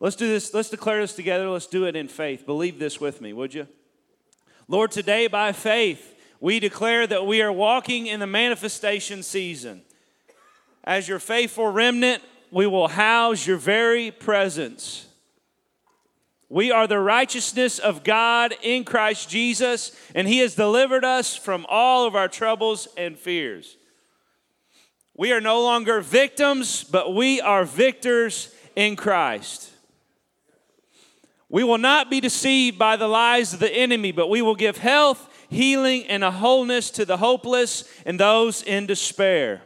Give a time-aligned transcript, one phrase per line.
[0.00, 0.52] Let's do this.
[0.52, 1.48] Let's declare this together.
[1.48, 2.46] Let's do it in faith.
[2.46, 3.68] Believe this with me, would you?
[4.68, 9.82] Lord, today by faith, we declare that we are walking in the manifestation season.
[10.82, 15.06] As your faithful remnant, we will house your very presence.
[16.48, 21.66] We are the righteousness of God in Christ Jesus, and He has delivered us from
[21.68, 23.76] all of our troubles and fears.
[25.16, 29.70] We are no longer victims, but we are victors in Christ.
[31.54, 34.78] We will not be deceived by the lies of the enemy, but we will give
[34.78, 39.62] health, healing, and a wholeness to the hopeless and those in despair.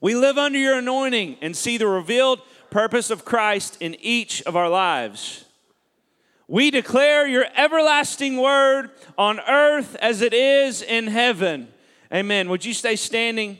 [0.00, 2.40] We live under your anointing and see the revealed
[2.70, 5.44] purpose of Christ in each of our lives.
[6.48, 11.68] We declare your everlasting word on earth as it is in heaven.
[12.10, 12.48] Amen.
[12.48, 13.58] Would you stay standing?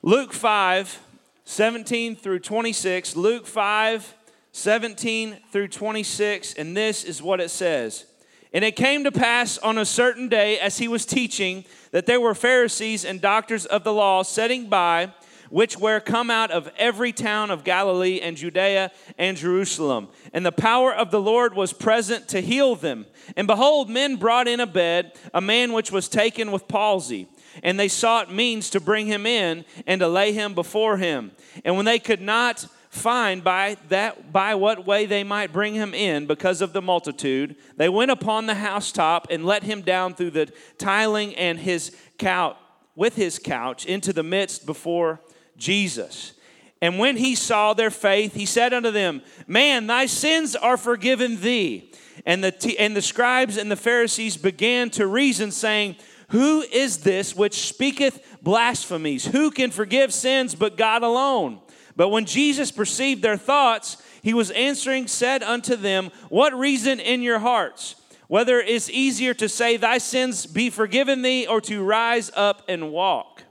[0.00, 0.98] Luke 5,
[1.44, 3.16] 17 through 26.
[3.16, 4.14] Luke 5,
[4.56, 6.54] 17 through 26.
[6.54, 8.06] And this is what it says.
[8.54, 12.22] And it came to pass on a certain day as he was teaching that there
[12.22, 15.12] were Pharisees and doctors of the law sitting by
[15.50, 20.08] which were come out of every town of Galilee and Judea and Jerusalem.
[20.32, 23.04] And the power of the Lord was present to heal them.
[23.36, 27.28] And behold, men brought in a bed a man which was taken with palsy.
[27.62, 31.32] And they sought means to bring him in and to lay him before him.
[31.64, 35.94] And when they could not find by that by what way they might bring him
[35.94, 40.30] in because of the multitude they went upon the housetop and let him down through
[40.30, 42.56] the tiling and his couch
[42.96, 45.20] with his couch into the midst before
[45.56, 46.32] Jesus.
[46.80, 51.40] And when he saw their faith, he said unto them, Man, thy sins are forgiven
[51.40, 51.92] thee.
[52.24, 55.96] And the, t- and the scribes and the Pharisees began to reason, saying,
[56.28, 59.26] Who is this which speaketh blasphemies?
[59.26, 61.60] Who can forgive sins but God alone?
[61.96, 67.22] But when Jesus perceived their thoughts, he was answering, said unto them, What reason in
[67.22, 67.96] your hearts?
[68.28, 72.92] Whether it's easier to say, Thy sins be forgiven thee, or to rise up and
[72.92, 73.42] walk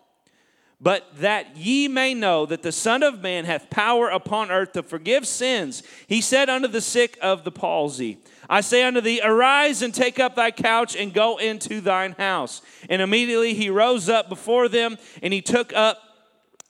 [0.85, 4.83] but that ye may know that the Son of Man hath power upon earth to
[4.83, 5.81] forgive sins.
[6.05, 10.19] He said unto the sick of the palsy, I say unto thee, arise and take
[10.19, 12.61] up thy couch and go into thine house.
[12.87, 15.97] And immediately he rose up before them, and he took up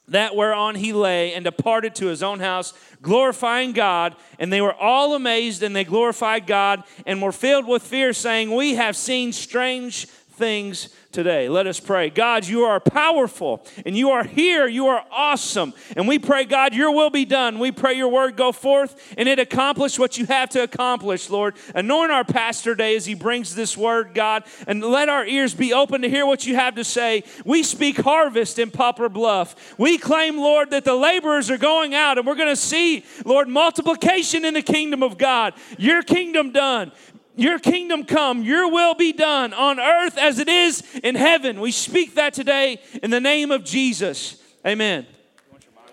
[0.08, 4.16] that whereon he lay and departed to his own house, glorifying God.
[4.40, 8.52] And they were all amazed, and they glorified God and were filled with fear, saying,
[8.52, 11.48] We have seen strange things today.
[11.48, 12.10] Let us pray.
[12.10, 14.68] God, you are powerful and you are here.
[14.68, 15.74] You are awesome.
[15.96, 17.58] And we pray, God, your will be done.
[17.58, 21.56] We pray your word go forth and it accomplish what you have to accomplish, Lord.
[21.74, 25.74] Anoint our pastor today as he brings this word, God, and let our ears be
[25.74, 27.24] open to hear what you have to say.
[27.46, 29.80] We speak harvest in Poplar Bluff.
[29.80, 33.48] We claim, Lord, that the laborers are going out and we're going to see, Lord,
[33.48, 35.54] multiplication in the kingdom of God.
[35.78, 36.92] Your kingdom done.
[37.36, 41.60] Your kingdom come, your will be done on earth as it is in heaven.
[41.60, 44.42] We speak that today in the name of Jesus.
[44.66, 45.06] Amen.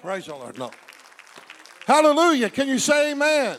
[0.03, 0.58] Praise the Lord.
[0.58, 0.70] No.
[1.86, 2.48] Hallelujah.
[2.48, 3.58] Can you say amen?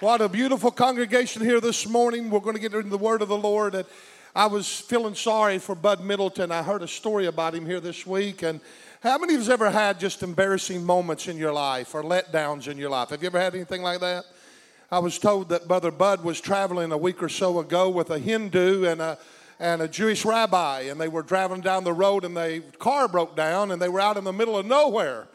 [0.00, 2.30] What a beautiful congregation here this morning.
[2.30, 3.74] We're going to get into the word of the Lord.
[3.74, 3.86] And
[4.34, 6.50] I was feeling sorry for Bud Middleton.
[6.50, 8.42] I heard a story about him here this week.
[8.42, 8.60] And
[9.02, 12.78] how many of us ever had just embarrassing moments in your life or letdowns in
[12.78, 13.10] your life?
[13.10, 14.24] Have you ever had anything like that?
[14.90, 18.18] I was told that Brother Bud was traveling a week or so ago with a
[18.18, 19.18] Hindu and a
[19.58, 23.34] and a Jewish rabbi, and they were driving down the road, and the car broke
[23.34, 25.28] down, and they were out in the middle of nowhere.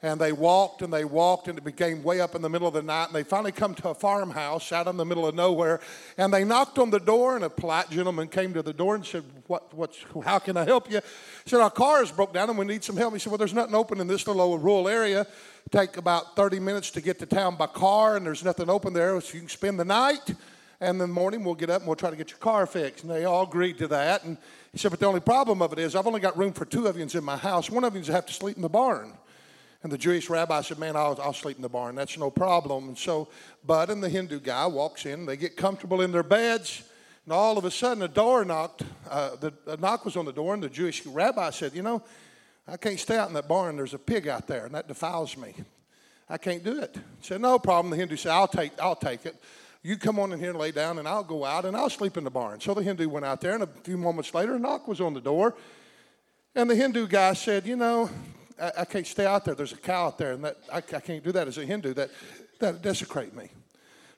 [0.00, 2.74] And they walked and they walked, and it became way up in the middle of
[2.74, 3.06] the night.
[3.06, 5.80] And they finally come to a farmhouse out in the middle of nowhere,
[6.16, 7.34] and they knocked on the door.
[7.34, 9.74] And a polite gentleman came to the door and said, "What?
[9.74, 9.96] What?
[10.24, 11.00] How can I help you?"
[11.44, 13.38] He said, "Our car is broke down, and we need some help." He said, "Well,
[13.38, 15.26] there's nothing open in this little rural area
[15.70, 19.20] take about 30 minutes to get to town by car, and there's nothing open there,
[19.20, 20.34] so you can spend the night.
[20.80, 23.02] And in the morning, we'll get up and we'll try to get your car fixed.
[23.02, 24.22] And they all agreed to that.
[24.22, 24.38] And
[24.70, 26.86] he said, But the only problem of it is, I've only got room for two
[26.86, 27.68] of you in my house.
[27.68, 29.12] One of you have to sleep in the barn.
[29.82, 31.94] And the Jewish rabbi said, Man, I'll, I'll sleep in the barn.
[31.94, 32.88] That's no problem.
[32.88, 33.28] And so
[33.64, 35.26] Bud and the Hindu guy walks in.
[35.26, 36.82] They get comfortable in their beds.
[37.24, 38.82] And all of a sudden, a door knocked.
[39.08, 42.02] Uh, the, knock was on the door, and the Jewish rabbi said, You know,
[42.66, 43.76] I can't stay out in that barn.
[43.76, 45.54] There's a pig out there, and that defiles me.
[46.28, 46.94] I can't do it.
[46.94, 47.90] He said, No problem.
[47.90, 49.36] The Hindu said, I'll take, I'll take it.
[49.82, 52.16] You come on in here and lay down, and I'll go out and I'll sleep
[52.16, 52.60] in the barn.
[52.60, 55.14] So the Hindu went out there, and a few moments later, a knock was on
[55.14, 55.54] the door.
[56.54, 58.10] And the Hindu guy said, You know,
[58.60, 59.54] I, I can't stay out there.
[59.54, 61.94] There's a cow out there, and that, I, I can't do that as a Hindu.
[61.94, 62.10] That,
[62.60, 63.50] that desecrate me.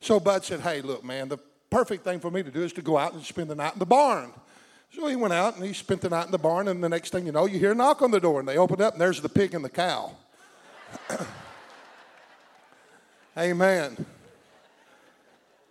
[0.00, 1.38] So Bud said, Hey, look, man, the
[1.68, 3.78] perfect thing for me to do is to go out and spend the night in
[3.78, 4.32] the barn.
[4.92, 7.10] So he went out and he spent the night in the barn, and the next
[7.10, 9.00] thing you know, you hear a knock on the door, and they open up, and
[9.00, 10.12] there's the pig and the cow.
[13.38, 14.04] Amen.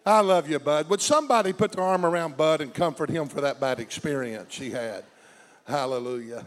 [0.06, 0.90] I love you, Bud.
[0.90, 4.72] Would somebody put their arm around Bud and comfort him for that bad experience he
[4.72, 5.04] had?
[5.68, 6.46] Hallelujah.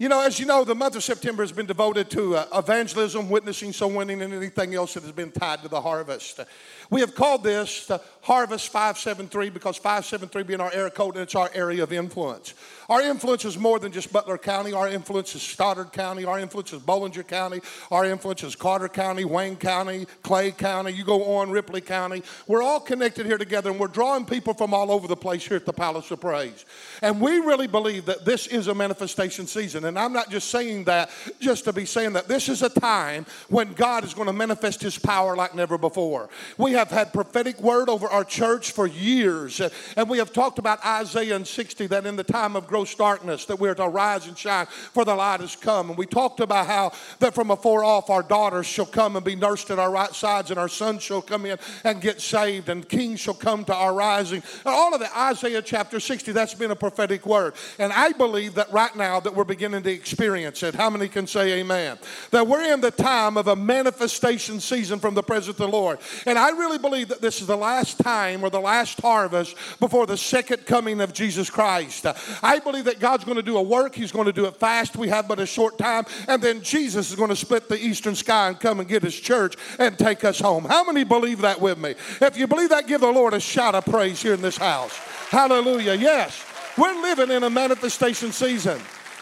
[0.00, 3.28] You know, as you know, the month of September has been devoted to uh, evangelism,
[3.28, 6.40] witnessing, soul winning, and anything else that has been tied to the harvest.
[6.88, 11.34] We have called this the Harvest 573 because 573 being our area code and it's
[11.34, 12.54] our area of influence.
[12.88, 14.72] Our influence is more than just Butler County.
[14.72, 16.24] Our influence is Stoddard County.
[16.24, 17.60] Our influence is Bollinger County.
[17.90, 20.92] Our influence is Carter County, Wayne County, Clay County.
[20.92, 22.22] You go on, Ripley County.
[22.46, 25.58] We're all connected here together and we're drawing people from all over the place here
[25.58, 26.64] at the Palace of Praise.
[27.02, 29.89] And we really believe that this is a manifestation season.
[29.90, 31.10] And I'm not just saying that
[31.40, 32.28] just to be saying that.
[32.28, 36.30] This is a time when God is going to manifest his power like never before.
[36.58, 39.60] We have had prophetic word over our church for years.
[39.96, 43.44] And we have talked about Isaiah and 60 that in the time of gross darkness
[43.46, 45.90] that we're to rise and shine for the light has come.
[45.90, 49.34] And we talked about how that from afar off our daughters shall come and be
[49.34, 52.88] nursed at our right sides and our sons shall come in and get saved and
[52.88, 54.42] kings shall come to our rising.
[54.64, 57.54] And all of that Isaiah chapter 60 that's been a prophetic word.
[57.78, 60.74] And I believe that right now that we're beginning to experience it.
[60.74, 61.98] How many can say amen?
[62.30, 65.98] That we're in the time of a manifestation season from the presence of the Lord.
[66.26, 70.06] And I really believe that this is the last time or the last harvest before
[70.06, 72.06] the second coming of Jesus Christ.
[72.42, 73.94] I believe that God's going to do a work.
[73.94, 74.96] He's going to do it fast.
[74.96, 76.04] We have but a short time.
[76.28, 79.18] And then Jesus is going to split the eastern sky and come and get his
[79.18, 80.64] church and take us home.
[80.64, 81.94] How many believe that with me?
[82.20, 84.96] If you believe that, give the Lord a shout of praise here in this house.
[85.30, 85.94] Hallelujah.
[85.94, 86.44] Yes,
[86.76, 88.80] we're living in a manifestation season.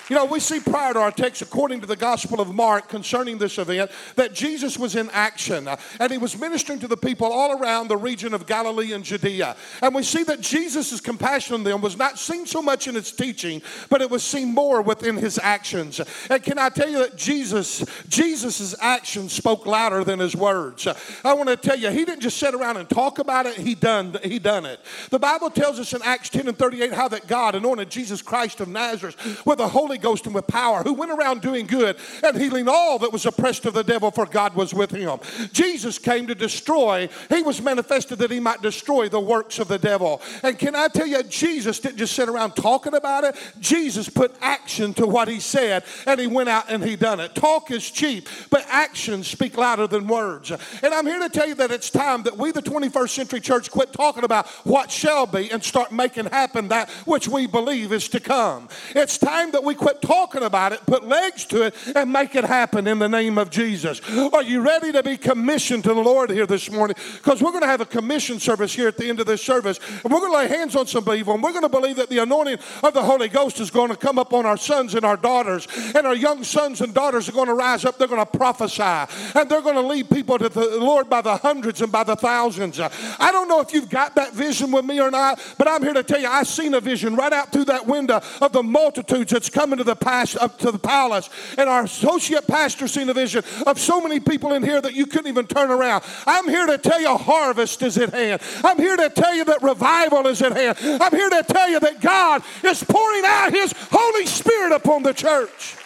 [0.09, 3.37] You know, we see prior to our text, according to the Gospel of Mark concerning
[3.37, 7.31] this event, that Jesus was in action uh, and he was ministering to the people
[7.31, 9.55] all around the region of Galilee and Judea.
[9.83, 13.13] And we see that Jesus' compassion on them was not seen so much in his
[13.13, 13.61] teaching,
[13.91, 16.01] but it was seen more within his actions.
[16.31, 20.89] And can I tell you that Jesus, Jesus' actions spoke louder than his words?
[21.23, 23.75] I want to tell you, he didn't just sit around and talk about it, he
[23.75, 24.81] done, he done it.
[25.11, 28.61] The Bible tells us in Acts 10 and 38 how that God anointed Jesus Christ
[28.61, 32.37] of Nazareth with the Holy Ghost and with power, who went around doing good and
[32.37, 35.19] healing all that was oppressed of the devil, for God was with him.
[35.53, 39.79] Jesus came to destroy, he was manifested that he might destroy the works of the
[39.79, 40.21] devil.
[40.43, 44.35] And can I tell you, Jesus didn't just sit around talking about it, Jesus put
[44.41, 47.35] action to what he said, and he went out and he done it.
[47.35, 50.51] Talk is cheap, but actions speak louder than words.
[50.51, 53.71] And I'm here to tell you that it's time that we, the 21st century church,
[53.71, 58.09] quit talking about what shall be and start making happen that which we believe is
[58.09, 58.69] to come.
[58.95, 62.45] It's time that we quit talking about it, put legs to it, and make it
[62.45, 64.01] happen in the name of Jesus.
[64.33, 66.97] Are you ready to be commissioned to the Lord here this morning?
[67.17, 69.79] Because we're going to have a commission service here at the end of this service,
[70.05, 72.09] and we're going to lay hands on some people, and we're going to believe that
[72.09, 75.05] the anointing of the Holy Ghost is going to come up on our sons and
[75.05, 77.99] our daughters, and our young sons and daughters are going to rise up.
[77.99, 81.37] They're going to prophesy, and they're going to lead people to the Lord by the
[81.37, 82.79] hundreds and by the thousands.
[82.79, 85.95] I don't know if you've got that vision with me or not, but I'm here
[85.95, 89.33] to tell you I've seen a vision right out through that window of the multitudes
[89.33, 93.15] that's coming to the past, up to the palace, and our associate pastor seen a
[93.15, 96.05] vision of so many people in here that you couldn't even turn around.
[96.27, 98.43] I'm here to tell you harvest is at hand.
[98.65, 100.79] I'm here to tell you that revival is at hand.
[101.03, 105.15] I'm here to tell you that God is pouring out His Holy Spirit upon the
[105.15, 105.77] church.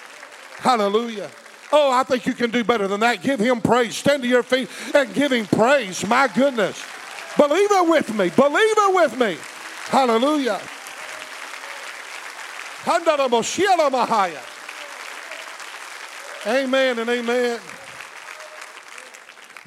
[0.58, 1.30] Hallelujah.
[1.72, 3.22] Oh, I think you can do better than that.
[3.22, 3.96] Give him praise.
[3.96, 6.06] Stand to your feet and give him praise.
[6.06, 6.80] My goodness.
[7.36, 8.28] Believe it with me.
[8.28, 9.38] Believe it with me.
[9.86, 10.60] Hallelujah.
[16.46, 17.60] Amen and amen.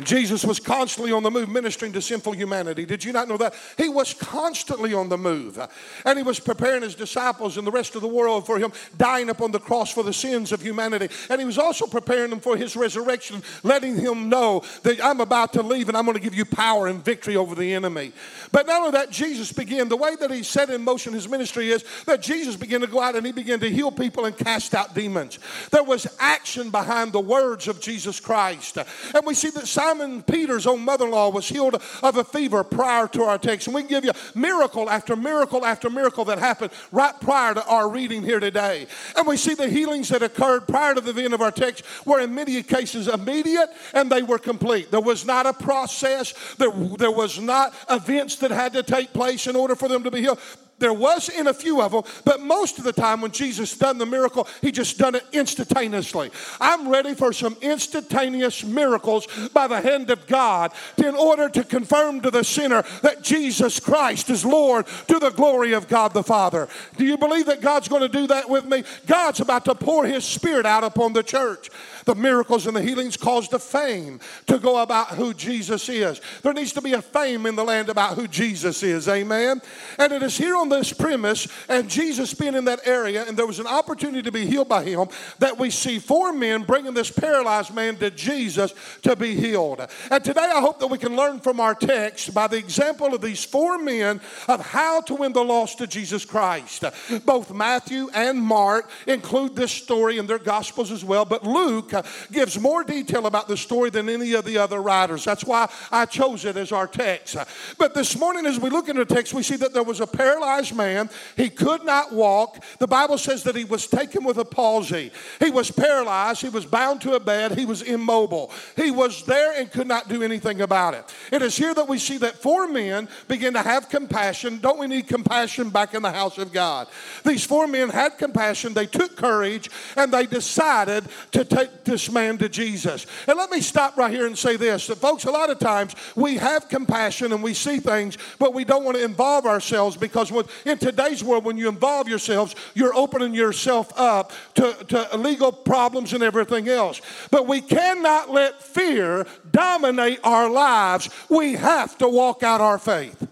[0.03, 2.85] Jesus was constantly on the move ministering to sinful humanity.
[2.85, 3.53] Did you not know that?
[3.77, 5.57] He was constantly on the move.
[6.05, 9.29] And he was preparing his disciples and the rest of the world for him dying
[9.29, 11.07] upon the cross for the sins of humanity.
[11.29, 15.53] And he was also preparing them for his resurrection, letting him know that I'm about
[15.53, 18.11] to leave and I'm going to give you power and victory over the enemy.
[18.51, 21.69] But not only that, Jesus began, the way that he set in motion his ministry
[21.69, 24.75] is that Jesus began to go out and he began to heal people and cast
[24.75, 25.39] out demons.
[25.71, 28.77] There was action behind the words of Jesus Christ.
[28.77, 32.63] And we see that Simon Peter's own mother in law was healed of a fever
[32.63, 33.67] prior to our text.
[33.67, 37.63] And we can give you miracle after miracle after miracle that happened right prior to
[37.67, 38.87] our reading here today.
[39.15, 42.19] And we see the healings that occurred prior to the event of our text were
[42.19, 44.89] in many cases immediate and they were complete.
[44.89, 49.45] There was not a process, there, there was not events that had to take place
[49.45, 50.39] in order for them to be healed
[50.79, 53.97] there was in a few of them, but most of the time when Jesus done
[53.97, 56.31] the miracle, he just done it instantaneously.
[56.59, 62.21] I'm ready for some instantaneous miracles by the hand of God in order to confirm
[62.21, 66.67] to the sinner that Jesus Christ is Lord to the glory of God the Father.
[66.97, 68.83] Do you believe that God's going to do that with me?
[69.05, 71.69] God's about to pour his spirit out upon the church.
[72.05, 76.21] The miracles and the healings caused a fame to go about who Jesus is.
[76.43, 79.07] There needs to be a fame in the land about who Jesus is.
[79.07, 79.61] Amen.
[79.97, 83.47] And it is here on this premise, and Jesus being in that area, and there
[83.47, 85.07] was an opportunity to be healed by him,
[85.39, 89.85] that we see four men bringing this paralyzed man to Jesus to be healed.
[90.09, 93.21] And today I hope that we can learn from our text by the example of
[93.21, 96.83] these four men of how to win the lost to Jesus Christ.
[97.25, 101.91] Both Matthew and Mark include this story in their gospels as well, but Luke
[102.31, 105.23] gives more detail about the story than any of the other writers.
[105.25, 107.35] That's why I chose it as our text.
[107.77, 110.07] But this morning, as we look into the text, we see that there was a
[110.07, 111.09] paralyzed man.
[111.35, 112.63] He could not walk.
[112.79, 115.11] The Bible says that he was taken with a palsy.
[115.39, 116.41] He was paralyzed.
[116.41, 117.57] He was bound to a bed.
[117.57, 118.51] He was immobile.
[118.75, 121.05] He was there and could not do anything about it.
[121.31, 124.59] It is here that we see that four men begin to have compassion.
[124.59, 126.87] Don't we need compassion back in the house of God?
[127.23, 128.73] These four men had compassion.
[128.73, 133.05] They took courage and they decided to take this man to Jesus.
[133.27, 135.95] And let me stop right here and say this that, folks, a lot of times
[136.15, 140.31] we have compassion and we see things, but we don't want to involve ourselves because
[140.65, 146.13] in today's world, when you involve yourselves, you're opening yourself up to, to legal problems
[146.13, 147.01] and everything else.
[147.31, 151.09] But we cannot let fear dominate our lives.
[151.29, 153.27] We have to walk out our faith.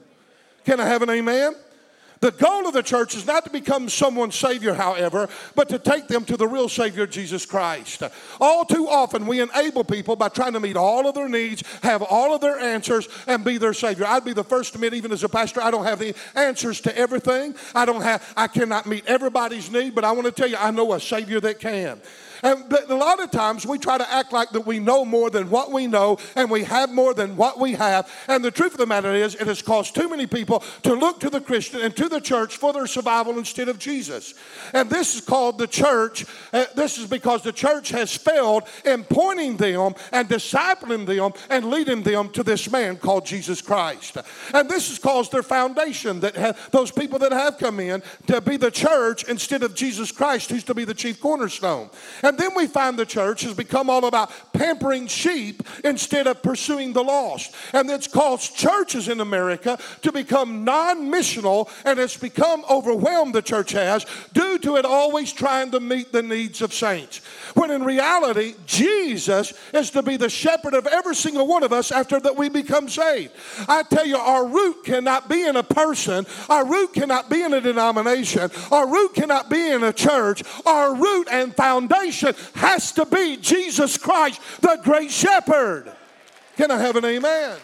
[0.66, 1.56] Can I have an amen?
[2.24, 6.08] The goal of the church is not to become someone's Savior, however, but to take
[6.08, 8.02] them to the real Savior, Jesus Christ.
[8.40, 12.02] All too often, we enable people by trying to meet all of their needs, have
[12.02, 14.06] all of their answers, and be their Savior.
[14.08, 16.80] I'd be the first to admit, even as a pastor, I don't have the answers
[16.82, 17.56] to everything.
[17.76, 20.72] I don't have, I cannot meet everybody's need, but I want to tell you, I
[20.72, 22.00] know a Savior that can.
[22.44, 25.50] And a lot of times we try to act like that we know more than
[25.50, 28.12] what we know and we have more than what we have.
[28.28, 31.22] And the truth of the matter is, it has caused too many people to look
[31.22, 34.34] to the Christian and to the church for their survival instead of Jesus.
[34.74, 36.26] And this is called the church.
[36.52, 41.70] Uh, this is because the church has failed in pointing them and discipling them and
[41.70, 44.18] leading them to this man called Jesus Christ.
[44.54, 48.42] And this has caused their foundation that have, those people that have come in to
[48.42, 51.90] be the church instead of Jesus Christ, who's to be the chief cornerstone.
[52.22, 56.42] And and then we find the church has become all about pampering sheep instead of
[56.42, 57.54] pursuing the lost.
[57.74, 63.44] And it's caused churches in America to become non missional, and it's become overwhelmed, the
[63.44, 67.22] church has, due to it always trying to meet the needs of saints.
[67.54, 71.92] When in reality, Jesus is to be the shepherd of every single one of us
[71.92, 73.32] after that we become saved.
[73.68, 77.54] I tell you, our root cannot be in a person, our root cannot be in
[77.54, 80.42] a denomination, our root cannot be in a church.
[80.66, 82.23] Our root and foundation
[82.56, 85.92] has to be Jesus Christ, the great shepherd.
[86.56, 87.58] Can I have an amen?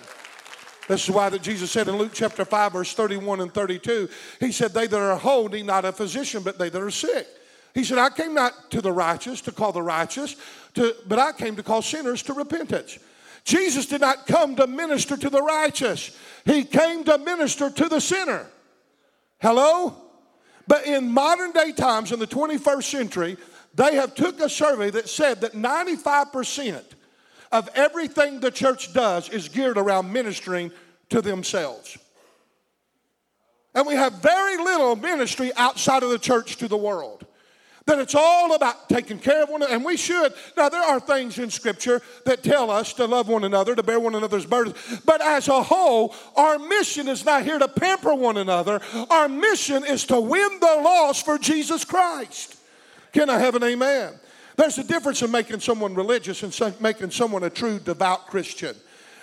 [0.87, 4.51] This is why that Jesus said in Luke chapter 5, verse 31 and 32, he
[4.51, 7.27] said, They that are whole need not a physician, but they that are sick.
[7.75, 10.35] He said, I came not to the righteous to call the righteous,
[10.73, 12.97] to, but I came to call sinners to repentance.
[13.43, 18.01] Jesus did not come to minister to the righteous, he came to minister to the
[18.01, 18.47] sinner.
[19.39, 19.95] Hello?
[20.67, 23.37] But in modern day times, in the 21st century,
[23.73, 26.83] they have took a survey that said that 95%
[27.51, 30.71] of everything the church does is geared around ministering
[31.09, 31.97] to themselves.
[33.73, 37.25] And we have very little ministry outside of the church to the world.
[37.85, 40.33] That it's all about taking care of one another, and we should.
[40.55, 43.99] Now, there are things in Scripture that tell us to love one another, to bear
[43.99, 48.37] one another's burdens, but as a whole, our mission is not here to pamper one
[48.37, 48.79] another.
[49.09, 52.58] Our mission is to win the lost for Jesus Christ.
[53.13, 54.13] Can I have an amen?
[54.55, 58.75] There's a difference in making someone religious and making someone a true devout Christian.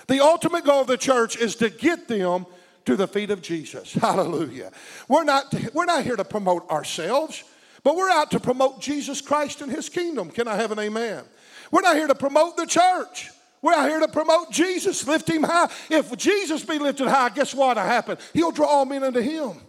[0.07, 2.47] The ultimate goal of the church is to get them
[2.87, 3.93] to the feet of Jesus.
[3.95, 4.73] Hallelujah.
[5.09, 7.45] We're not, we're not here to promote ourselves,
[7.83, 10.31] but we're out to promote Jesus Christ and his kingdom.
[10.31, 11.25] Can I have an amen?
[11.71, 13.31] We're not here to promote the church.
[13.63, 15.69] We're out here to promote Jesus, lift him high.
[15.91, 18.17] If Jesus be lifted high, guess what will happen?
[18.33, 19.61] He'll draw all men unto him.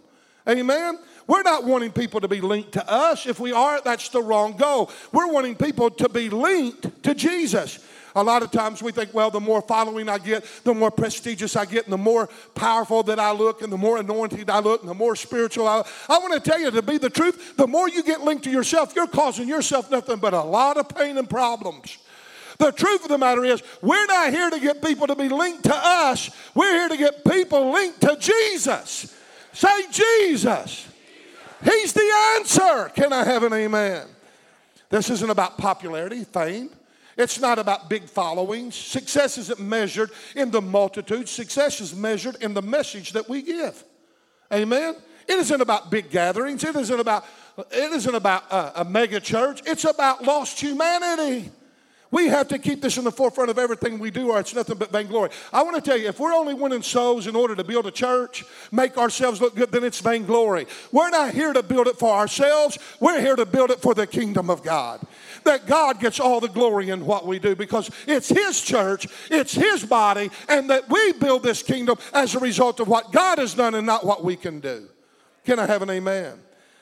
[0.48, 0.98] Amen.
[1.28, 3.26] We're not wanting people to be linked to us.
[3.26, 4.90] If we are, that's the wrong goal.
[5.12, 7.78] We're wanting people to be linked to Jesus.
[8.16, 11.54] A lot of times we think, well, the more following I get, the more prestigious
[11.54, 14.80] I get, and the more powerful that I look, and the more anointed I look,
[14.80, 15.86] and the more spiritual I look.
[16.08, 18.50] I want to tell you, to be the truth, the more you get linked to
[18.50, 21.98] yourself, you're causing yourself nothing but a lot of pain and problems.
[22.56, 25.64] The truth of the matter is, we're not here to get people to be linked
[25.64, 26.30] to us.
[26.54, 29.14] We're here to get people linked to Jesus.
[29.52, 30.86] Say Jesus.
[31.62, 32.90] He's the answer.
[32.94, 34.06] Can I have an amen?
[34.90, 36.70] This isn't about popularity, fame.
[37.16, 38.76] It's not about big followings.
[38.76, 41.28] Success isn't measured in the multitude.
[41.28, 43.84] Success is measured in the message that we give.
[44.52, 44.94] Amen.
[45.26, 46.62] It isn't about big gatherings.
[46.62, 47.26] It isn't about
[47.72, 49.62] it isn't about a, a mega church.
[49.66, 51.50] It's about lost humanity.
[52.10, 54.78] We have to keep this in the forefront of everything we do, or it's nothing
[54.78, 55.28] but vainglory.
[55.52, 57.90] I want to tell you, if we're only winning souls in order to build a
[57.90, 60.66] church, make ourselves look good, then it's vainglory.
[60.90, 64.06] We're not here to build it for ourselves, we're here to build it for the
[64.06, 65.00] kingdom of God.
[65.44, 69.54] That God gets all the glory in what we do because it's His church, it's
[69.54, 73.52] His body, and that we build this kingdom as a result of what God has
[73.52, 74.88] done and not what we can do.
[75.44, 76.40] Can I have an amen?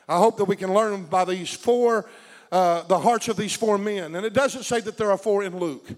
[0.09, 2.09] I hope that we can learn by these four
[2.53, 4.15] uh, the hearts of these four men.
[4.15, 5.89] And it doesn't say that there are four in Luke.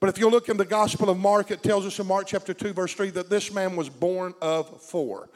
[0.00, 2.52] But if you look in the Gospel of Mark, it tells us in Mark chapter
[2.52, 5.28] 2, verse 3, that this man was borne of four.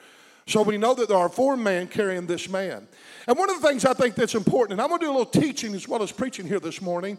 [0.47, 2.87] So we know that there are four men carrying this man.
[3.27, 5.17] And one of the things I think that's important, and I'm going to do a
[5.17, 7.19] little teaching as well as preaching here this morning.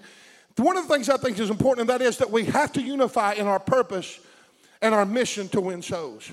[0.57, 2.81] One of the things I think is important, and that is that we have to
[2.81, 4.19] unify in our purpose
[4.81, 6.31] and our mission to win souls.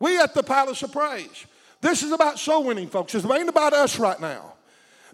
[0.00, 1.46] We at the Palace of Praise.
[1.80, 3.14] This is about soul winning, folks.
[3.14, 4.54] It ain't about us right now.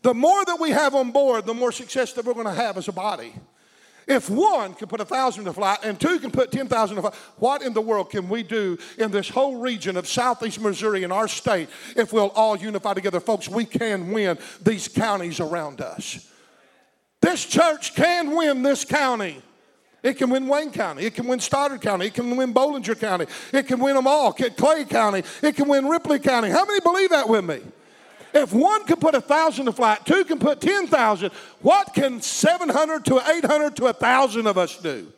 [0.05, 2.77] The more that we have on board, the more success that we're going to have
[2.77, 3.33] as a body.
[4.07, 7.15] If one can put a thousand to flight and two can put 10,000 to flight,
[7.39, 11.11] what in the world can we do in this whole region of southeast Missouri in
[11.11, 13.19] our state if we'll all unify together?
[13.19, 16.31] Folks, we can win these counties around us.
[17.23, 19.41] This church can win this county.
[20.03, 21.07] It can win Wayne County.
[21.07, 22.09] It can win Stoddard County.
[22.09, 23.25] It can win Bollinger County.
[23.55, 24.35] It can win them all.
[24.35, 25.23] Clay County.
[25.43, 26.51] It can win Ripley County.
[26.51, 27.61] How many believe that with me?
[28.35, 31.31] If one can put a thousand to flight, two can put 10,000,
[31.63, 35.13] what can 700 to 800 to 1,000 of us do?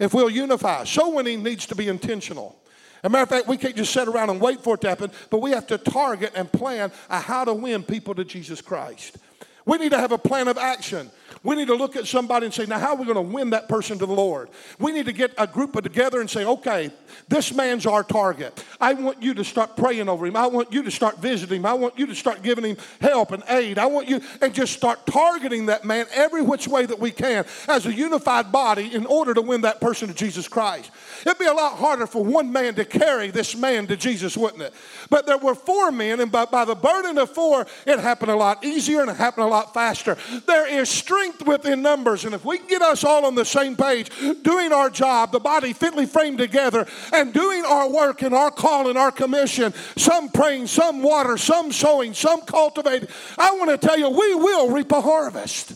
[0.00, 0.82] If we'll unify.
[0.82, 2.56] Soul winning needs to be intentional.
[3.02, 4.88] As a matter of fact, we can't just sit around and wait for it to
[4.88, 8.60] happen, but we have to target and plan a how to win people to Jesus
[8.60, 9.18] Christ.
[9.64, 11.10] We need to have a plan of action.
[11.44, 13.50] We need to look at somebody and say, now, how are we going to win
[13.50, 14.48] that person to the Lord?
[14.78, 16.90] We need to get a group of together and say, okay,
[17.28, 18.64] this man's our target.
[18.80, 20.36] I want you to start praying over him.
[20.36, 21.66] I want you to start visiting him.
[21.66, 23.78] I want you to start giving him help and aid.
[23.78, 27.44] I want you, and just start targeting that man every which way that we can
[27.66, 30.90] as a unified body in order to win that person to Jesus Christ.
[31.26, 34.62] It'd be a lot harder for one man to carry this man to Jesus, wouldn't
[34.62, 34.74] it?
[35.10, 38.36] But there were four men, and by, by the burden of four, it happened a
[38.36, 40.16] lot easier and it happened a lot faster.
[40.46, 42.24] There is strength strength within numbers.
[42.24, 44.10] And if we can get us all on the same page,
[44.42, 48.88] doing our job, the body fitly framed together, and doing our work and our call
[48.88, 53.98] and our commission, some praying, some water, some sowing, some cultivating, I want to tell
[53.98, 55.74] you, we will reap a harvest.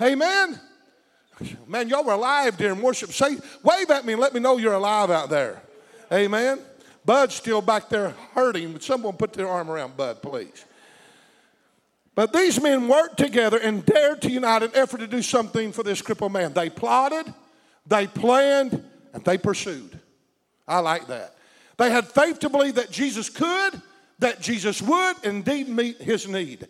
[0.00, 0.60] Amen.
[1.66, 3.10] Man, y'all were alive during worship.
[3.10, 5.62] Say, wave at me and let me know you're alive out there.
[6.12, 6.60] Amen.
[7.04, 8.80] Bud's still back there hurting.
[8.80, 10.64] Someone put their arm around Bud, please.
[12.14, 15.82] But these men worked together and dared to unite in effort to do something for
[15.82, 16.52] this crippled man.
[16.52, 17.32] They plotted,
[17.86, 19.98] they planned, and they pursued.
[20.66, 21.34] I like that.
[21.76, 23.82] They had faith to believe that Jesus could,
[24.20, 26.68] that Jesus would indeed meet his need.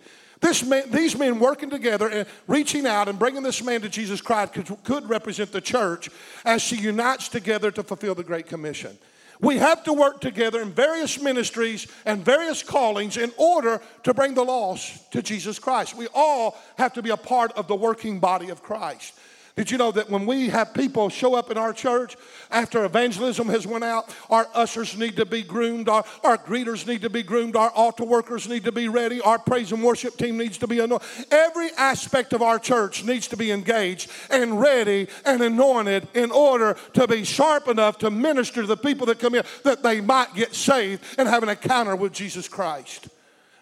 [0.67, 4.53] Man, these men working together and reaching out and bringing this man to Jesus Christ
[4.53, 6.11] could, could represent the church
[6.45, 8.99] as she unites together to fulfill the Great Commission.
[9.41, 14.35] We have to work together in various ministries and various callings in order to bring
[14.35, 15.97] the lost to Jesus Christ.
[15.97, 19.15] We all have to be a part of the working body of Christ.
[19.57, 22.17] Did you know that when we have people show up in our church
[22.51, 27.03] after evangelism has went out, our ushers need to be groomed, our, our greeters need
[27.03, 30.37] to be groomed, our altar workers need to be ready, our praise and worship team
[30.37, 31.07] needs to be anointed.
[31.31, 36.77] Every aspect of our church needs to be engaged and ready and anointed in order
[36.95, 40.35] to be sharp enough to minister to the people that come in that they might
[40.35, 43.09] get saved and have an encounter with Jesus Christ.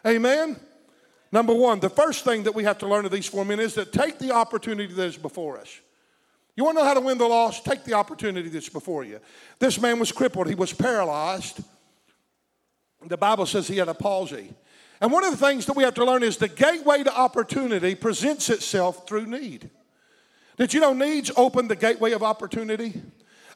[0.07, 0.59] Amen.
[1.33, 3.75] Number one, the first thing that we have to learn of these four men is
[3.75, 5.81] that take the opportunity that is before us.
[6.55, 7.63] You want to know how to win the loss?
[7.63, 9.19] Take the opportunity that's before you.
[9.59, 11.61] This man was crippled, he was paralyzed.
[13.07, 14.53] The Bible says he had a palsy.
[15.01, 17.95] And one of the things that we have to learn is the gateway to opportunity
[17.95, 19.71] presents itself through need.
[20.59, 23.03] Did you know needs open the gateway of opportunity?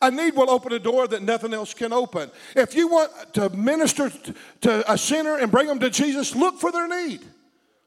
[0.03, 2.31] A need will open a door that nothing else can open.
[2.57, 4.11] If you want to minister
[4.63, 7.21] to a sinner and bring them to Jesus, look for their need.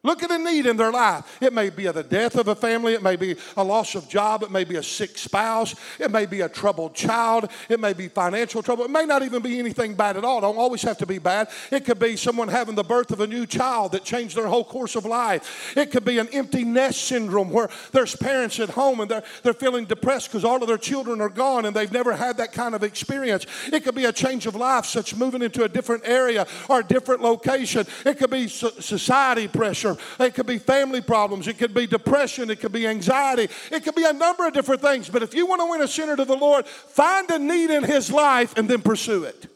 [0.02, 1.38] Look at a need in their life.
[1.42, 4.44] It may be the death of a family, it may be a loss of job,
[4.44, 8.08] it may be a sick spouse, it may be a troubled child, it may be
[8.08, 8.86] financial trouble.
[8.86, 10.38] It may not even be anything bad at all.
[10.38, 11.50] It Don't always have to be bad.
[11.70, 14.64] It could be someone having the birth of a new child that changed their whole
[14.64, 15.76] course of life.
[15.76, 19.54] It could be an empty nest syndrome where there's parents at home and they're, they're
[19.54, 22.74] feeling depressed because all of their children are gone and they've never had that kind
[22.74, 23.46] of experience.
[23.74, 26.84] It could be a change of life, such moving into a different area or a
[26.86, 27.86] different location.
[28.06, 30.24] It could be society pressure pressure.
[30.24, 31.48] It could be family problems.
[31.48, 32.50] It could be depression.
[32.50, 33.48] It could be anxiety.
[33.72, 35.10] It could be a number of different things.
[35.10, 37.84] But if you want to win a sinner to the Lord, find a need in
[37.84, 39.48] his life and then pursue it.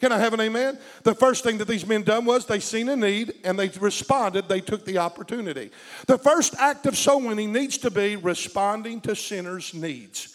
[0.00, 0.78] Can I have an amen?
[1.02, 4.48] The first thing that these men done was they seen a need and they responded,
[4.48, 5.70] they took the opportunity.
[6.06, 10.33] The first act of soul winning needs to be responding to sinners' needs.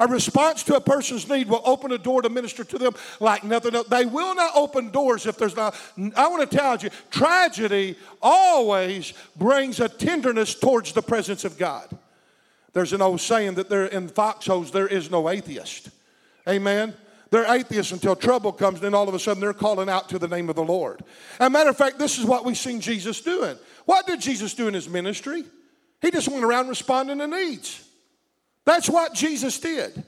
[0.00, 3.44] A response to a person's need will open a door to minister to them like
[3.44, 3.86] nothing else.
[3.86, 5.76] They will not open doors if there's not.
[6.16, 11.86] I want to tell you, tragedy always brings a tenderness towards the presence of God.
[12.72, 15.90] There's an old saying that there in foxholes there is no atheist.
[16.48, 16.94] Amen.
[17.28, 20.18] They're atheists until trouble comes, and then all of a sudden they're calling out to
[20.18, 21.04] the name of the Lord.
[21.38, 23.56] As a matter of fact, this is what we've seen Jesus doing.
[23.84, 25.44] What did Jesus do in his ministry?
[26.00, 27.86] He just went around responding to needs.
[28.64, 30.04] That's what Jesus did.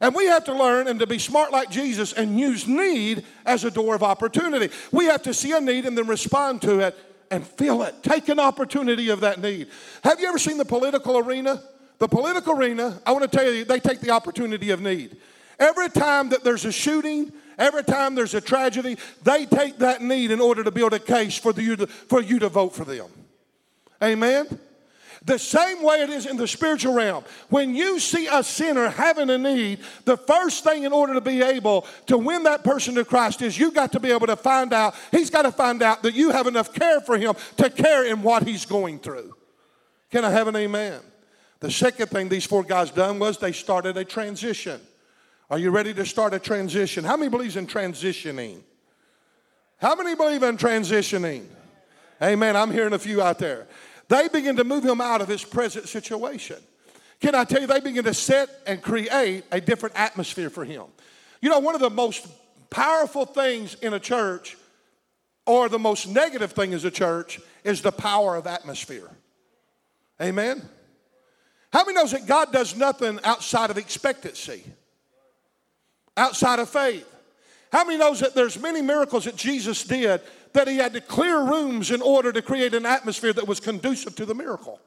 [0.00, 3.64] And we have to learn and to be smart like Jesus and use need as
[3.64, 4.74] a door of opportunity.
[4.90, 6.96] We have to see a need and then respond to it
[7.30, 8.02] and fill it.
[8.02, 9.68] Take an opportunity of that need.
[10.02, 11.62] Have you ever seen the political arena?
[11.98, 15.16] The political arena, I want to tell you, they take the opportunity of need.
[15.60, 20.32] Every time that there's a shooting, every time there's a tragedy, they take that need
[20.32, 23.06] in order to build a case for, the, for you to vote for them.
[24.02, 24.58] Amen?
[25.24, 27.24] The same way it is in the spiritual realm.
[27.48, 31.42] When you see a sinner having a need, the first thing in order to be
[31.42, 34.72] able to win that person to Christ is you got to be able to find
[34.72, 38.04] out, he's got to find out that you have enough care for him to care
[38.04, 39.32] in what he's going through.
[40.10, 41.00] Can I have an amen?
[41.60, 44.80] The second thing these four guys done was they started a transition.
[45.48, 47.04] Are you ready to start a transition?
[47.04, 48.60] How many believes in transitioning?
[49.76, 51.46] How many believe in transitioning?
[52.20, 52.56] Amen.
[52.56, 53.68] I'm hearing a few out there.
[54.12, 56.58] They begin to move him out of his present situation.
[57.18, 60.84] Can I tell you, they begin to set and create a different atmosphere for him.
[61.40, 62.26] You know, one of the most
[62.68, 64.58] powerful things in a church,
[65.46, 69.08] or the most negative thing as a church, is the power of atmosphere.
[70.20, 70.60] Amen?
[71.72, 74.62] How many knows that God does nothing outside of expectancy?
[76.18, 77.08] Outside of faith?
[77.72, 80.20] How many knows that there's many miracles that Jesus did
[80.52, 84.14] that he had to clear rooms in order to create an atmosphere that was conducive
[84.16, 84.80] to the miracle.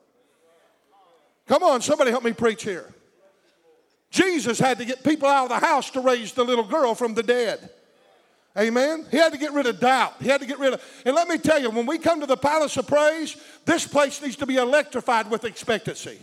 [1.47, 2.93] Come on, somebody help me preach here.
[4.09, 7.13] Jesus had to get people out of the house to raise the little girl from
[7.13, 7.69] the dead.
[8.57, 9.05] Amen.
[9.11, 10.13] He had to get rid of doubt.
[10.21, 11.01] He had to get rid of.
[11.05, 14.21] And let me tell you, when we come to the palace of praise, this place
[14.21, 16.19] needs to be electrified with expectancy.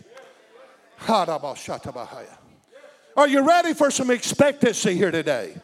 [3.17, 5.55] Are you ready for some expectancy here today?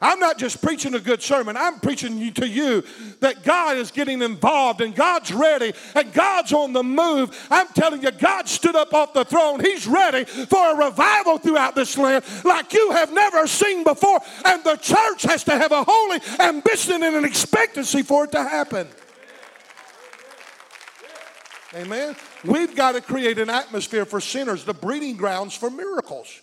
[0.00, 1.56] I'm not just preaching a good sermon.
[1.56, 2.84] I'm preaching to you
[3.20, 7.46] that God is getting involved and God's ready and God's on the move.
[7.50, 9.60] I'm telling you, God stood up off the throne.
[9.60, 14.20] He's ready for a revival throughout this land like you have never seen before.
[14.44, 18.42] And the church has to have a holy ambition and an expectancy for it to
[18.42, 18.88] happen.
[21.74, 22.16] Amen.
[22.44, 26.40] We've got to create an atmosphere for sinners, the breeding grounds for miracles.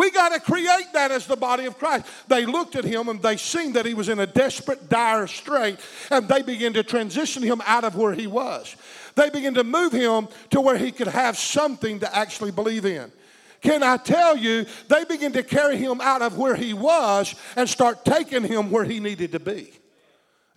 [0.00, 2.06] We got to create that as the body of Christ.
[2.26, 5.78] They looked at him and they seen that he was in a desperate, dire strait,
[6.10, 8.76] and they began to transition him out of where he was.
[9.14, 13.12] They began to move him to where he could have something to actually believe in.
[13.60, 17.68] Can I tell you, they began to carry him out of where he was and
[17.68, 19.70] start taking him where he needed to be.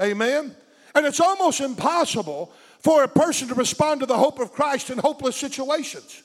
[0.02, 0.56] Amen?
[0.96, 5.00] And it's almost impossible for a person to respond to the hope of Christ in
[5.00, 6.24] hopeless situations.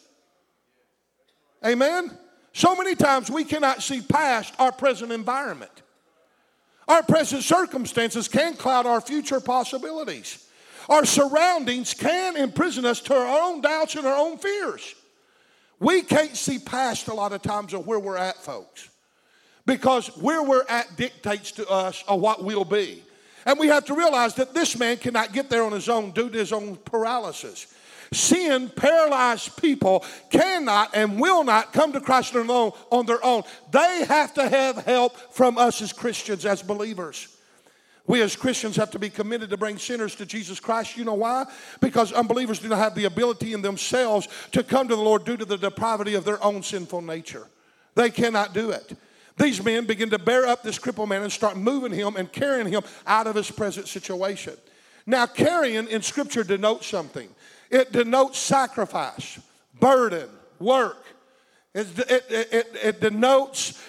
[1.66, 2.16] Amen?
[2.52, 5.70] So many times we cannot see past our present environment.
[6.88, 10.46] Our present circumstances can cloud our future possibilities.
[10.88, 14.94] Our surroundings can imprison us to our own doubts and our own fears.
[15.80, 18.88] We can't see past a lot of times of where we're at, folks,
[19.66, 23.02] because where we're at dictates to us of what we'll be.
[23.44, 26.30] And we have to realize that this man cannot get there on his own due
[26.30, 27.66] to his own paralysis.
[28.12, 33.42] Sin paralyzed people cannot and will not come to Christ alone on their own.
[33.70, 37.28] They have to have help from us as Christians, as believers.
[38.06, 40.96] We as Christians have to be committed to bring sinners to Jesus Christ.
[40.96, 41.44] You know why?
[41.80, 45.36] Because unbelievers do not have the ability in themselves to come to the Lord due
[45.36, 47.46] to the depravity of their own sinful nature.
[47.94, 48.96] They cannot do it.
[49.36, 52.66] These men begin to bear up this crippled man and start moving him and carrying
[52.66, 54.54] him out of his present situation.
[55.06, 57.28] Now, carrying in Scripture denotes something.
[57.70, 59.38] It denotes sacrifice,
[59.78, 60.28] burden,
[60.58, 61.04] work.
[61.74, 63.80] It, it, it, it denotes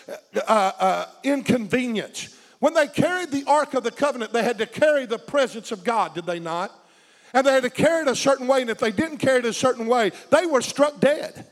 [0.48, 2.36] uh, uh, inconvenience.
[2.60, 5.84] When they carried the Ark of the Covenant, they had to carry the presence of
[5.84, 6.72] God, did they not?
[7.34, 9.46] And they had to carry it a certain way, and if they didn't carry it
[9.46, 11.46] a certain way, they were struck dead.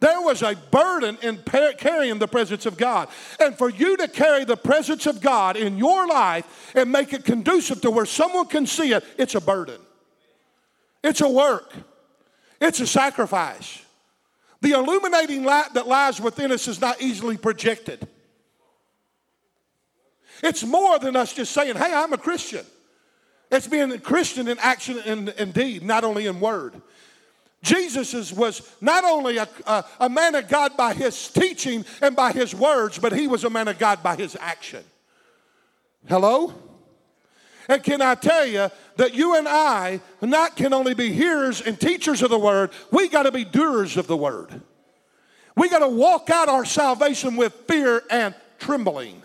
[0.00, 1.42] There was a burden in
[1.78, 3.08] carrying the presence of God.
[3.40, 7.24] And for you to carry the presence of God in your life and make it
[7.24, 9.80] conducive to where someone can see it, it's a burden.
[11.08, 11.72] It's a work.
[12.60, 13.80] It's a sacrifice.
[14.60, 18.06] The illuminating light that lies within us is not easily projected.
[20.42, 22.66] It's more than us just saying, hey, I'm a Christian.
[23.50, 26.74] It's being a Christian in action and in deed, not only in word.
[27.62, 32.32] Jesus was not only a, a, a, man of God by his teaching and by
[32.32, 34.84] his words, but he was a man of God by his action.
[36.06, 36.54] Hello?
[37.68, 41.78] And can I tell you that you and I not can only be hearers and
[41.78, 44.62] teachers of the word, we got to be doers of the word.
[45.54, 49.22] We got to walk out our salvation with fear and trembling.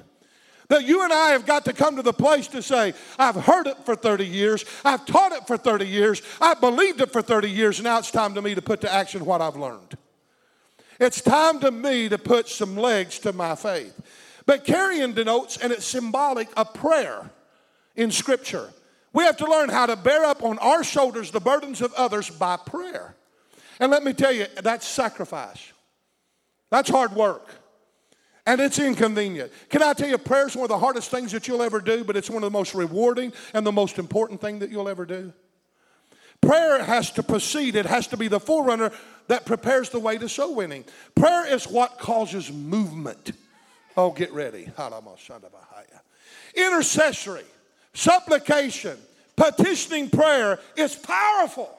[0.67, 3.67] That you and I have got to come to the place to say, I've heard
[3.67, 7.49] it for 30 years, I've taught it for 30 years, I've believed it for 30
[7.49, 9.97] years, now it's time to me to put to action what I've learned.
[10.99, 13.99] It's time to me to put some legs to my faith.
[14.45, 17.29] But carrying denotes, and it's symbolic, of prayer
[17.95, 18.69] in Scripture.
[19.13, 22.29] We have to learn how to bear up on our shoulders the burdens of others
[22.29, 23.15] by prayer.
[23.79, 25.71] And let me tell you, that's sacrifice.
[26.69, 27.49] That's hard work
[28.45, 29.51] and it's inconvenient.
[29.69, 32.03] Can I tell you, prayer is one of the hardest things that you'll ever do,
[32.03, 35.05] but it's one of the most rewarding and the most important thing that you'll ever
[35.05, 35.31] do?
[36.41, 38.91] Prayer has to proceed, it has to be the forerunner
[39.27, 40.83] that prepares the way to soul winning.
[41.15, 43.31] Prayer is what causes movement.
[43.95, 44.69] Oh, get ready.
[46.55, 47.45] Intercessory,
[47.93, 48.97] supplication,
[49.35, 51.69] petitioning prayer is powerful.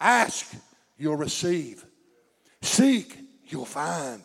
[0.00, 0.54] Ask,
[0.96, 1.84] you'll receive.
[2.62, 3.16] Seek,
[3.46, 4.22] you'll find.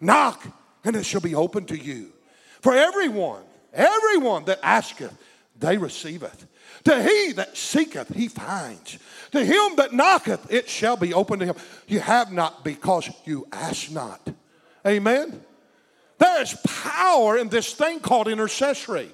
[0.00, 0.46] Knock,
[0.84, 2.12] and it shall be open to you.
[2.60, 5.16] For everyone, everyone that asketh,
[5.58, 6.46] they receiveth.
[6.84, 8.98] To he that seeketh, he finds.
[9.32, 11.56] To him that knocketh, it shall be open to him.
[11.88, 14.20] You have not because you ask not.
[14.86, 15.42] Amen?
[16.18, 19.10] There is power in this thing called intercessory.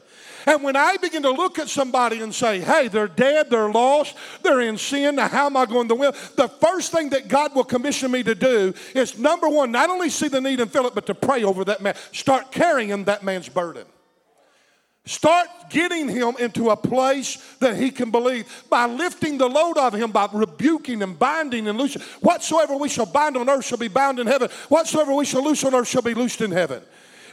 [0.47, 4.17] And when I begin to look at somebody and say, hey, they're dead, they're lost,
[4.43, 6.13] they're in sin, now how am I going to win?
[6.37, 10.11] The first thing that God will commission me to do is number one, not only
[10.11, 11.95] see the need and fill it, but to pray over that man.
[12.13, 13.87] Start carrying that man's burden.
[15.05, 19.95] Start getting him into a place that he can believe by lifting the load of
[19.95, 22.03] him, by rebuking and binding and loosing.
[22.21, 24.49] Whatsoever we shall bind on earth shall be bound in heaven.
[24.69, 26.83] Whatsoever we shall loose on earth shall be loosed in heaven.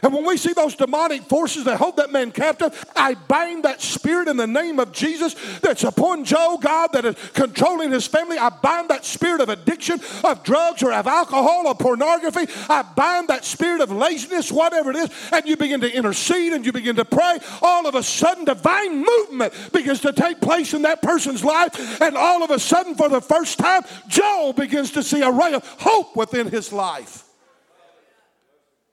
[0.02, 3.80] And when we see those demonic forces that hold that man captive, I bind that
[3.80, 8.38] spirit in the name of Jesus that's upon Joe, God, that is controlling his family.
[8.38, 12.50] I bind that spirit of addiction, of drugs, or of alcohol, or pornography.
[12.68, 16.64] I bind that spirit of laziness, whatever it is, and you begin to intercede and
[16.64, 17.38] you begin to pray.
[17.62, 22.16] All of a sudden, divine movement begins to take place in that person's life, and
[22.16, 25.66] all of a sudden, for the first time, Joe begins to see a ray of
[25.78, 27.24] hope within his life.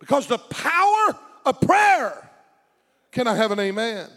[0.07, 2.29] Because the power of prayer.
[3.11, 4.07] Can I have an amen?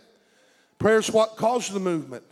[0.79, 2.23] Prayer is what causes the movement.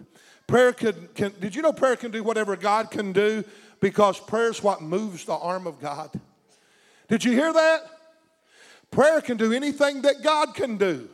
[0.47, 3.43] Prayer can, can, did you know prayer can do whatever God can do?
[3.81, 6.11] Because prayer is what moves the arm of God.
[7.09, 7.81] Did you hear that?
[8.93, 11.09] Prayer can do anything that God can do.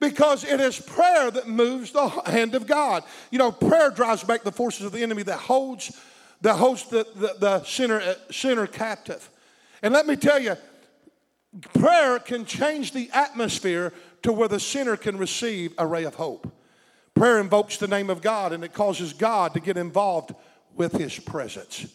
[0.00, 3.04] Because it is prayer that moves the hand of God.
[3.30, 5.94] You know, prayer drives back the forces of the enemy that holds,
[6.40, 9.28] that holds the, the, the sinner, sinner captive.
[9.82, 10.56] And let me tell you,
[11.74, 16.50] prayer can change the atmosphere to where the sinner can receive a ray of hope.
[17.14, 20.34] Prayer invokes the name of God and it causes God to get involved
[20.74, 21.86] with his presence.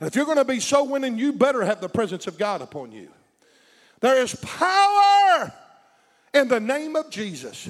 [0.00, 2.60] And if you're going to be so winning, you better have the presence of God
[2.60, 3.08] upon you.
[4.00, 5.52] There is power
[6.32, 7.68] in the name of Jesus.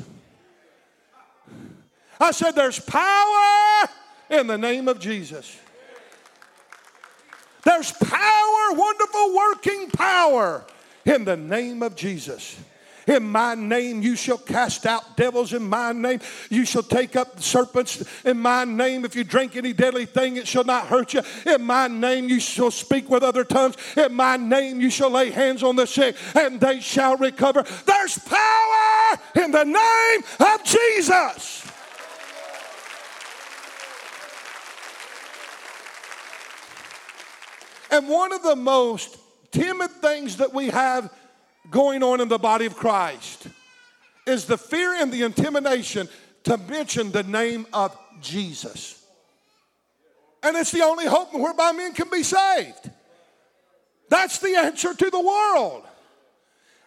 [2.18, 3.88] I said, There's power
[4.30, 5.58] in the name of Jesus.
[7.62, 10.64] There's power, wonderful working power
[11.04, 12.56] in the name of Jesus.
[13.06, 15.52] In my name you shall cast out devils.
[15.52, 18.02] In my name you shall take up serpents.
[18.24, 21.20] In my name, if you drink any deadly thing, it shall not hurt you.
[21.44, 23.76] In my name you shall speak with other tongues.
[23.96, 27.62] In my name you shall lay hands on the sick and they shall recover.
[27.84, 31.70] There's power in the name of Jesus.
[37.90, 39.18] And one of the most
[39.54, 41.10] timid things that we have
[41.70, 43.46] going on in the body of Christ
[44.26, 46.08] is the fear and the intimidation
[46.42, 49.00] to mention the name of Jesus.
[50.42, 52.90] And it's the only hope whereby men can be saved.
[54.10, 55.84] That's the answer to the world.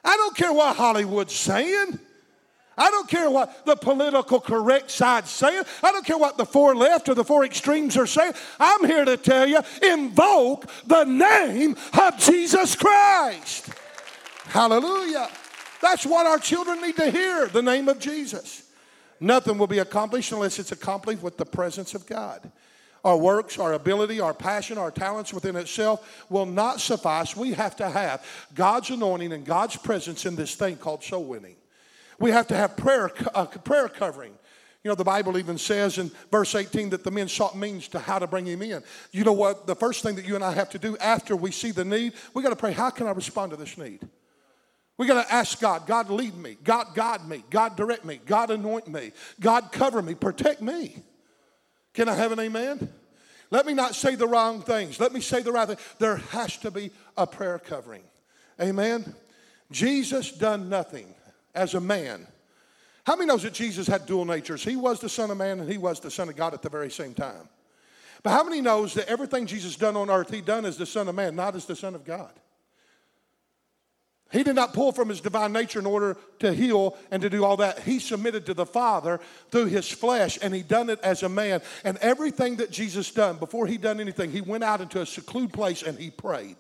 [0.03, 1.99] I don't care what Hollywood's saying.
[2.77, 5.63] I don't care what the political correct side's saying.
[5.81, 8.33] I don't care what the four left or the four extremes are saying.
[8.59, 13.69] I'm here to tell you invoke the name of Jesus Christ.
[14.45, 15.29] Hallelujah.
[15.81, 18.63] That's what our children need to hear the name of Jesus.
[19.19, 22.51] Nothing will be accomplished unless it's accomplished with the presence of God.
[23.03, 27.35] Our works, our ability, our passion, our talents within itself will not suffice.
[27.35, 31.55] We have to have God's anointing and God's presence in this thing called soul winning.
[32.19, 34.34] We have to have prayer, uh, prayer covering.
[34.84, 37.99] You know, the Bible even says in verse 18 that the men sought means to
[37.99, 38.84] how to bring him in.
[39.12, 39.67] You know what?
[39.67, 42.13] The first thing that you and I have to do after we see the need,
[42.34, 44.08] we got to pray, how can I respond to this need?
[44.97, 48.49] We got to ask God, God lead me, God guide me, God direct me, God
[48.49, 51.03] anoint me, God cover me, protect me.
[51.93, 52.89] Can I have an amen?
[53.51, 54.99] Let me not say the wrong things.
[54.99, 55.77] Let me say the right thing.
[55.99, 58.03] There has to be a prayer covering.
[58.60, 59.15] Amen.
[59.71, 61.13] Jesus done nothing
[61.57, 62.25] as a man.
[63.05, 64.63] How many knows that Jesus had dual natures?
[64.63, 66.69] He was the Son of Man and he was the Son of God at the
[66.69, 67.49] very same time.
[68.23, 71.07] But how many knows that everything Jesus done on earth, he done as the Son
[71.07, 72.31] of Man, not as the Son of God?
[74.29, 77.45] He did not pull from his divine nature in order to heal and to do
[77.45, 77.79] all that.
[77.79, 81.61] He submitted to the Father through his flesh and he done it as a man.
[81.85, 85.53] And everything that Jesus done, before he done anything, he went out into a secluded
[85.53, 86.57] place and he prayed.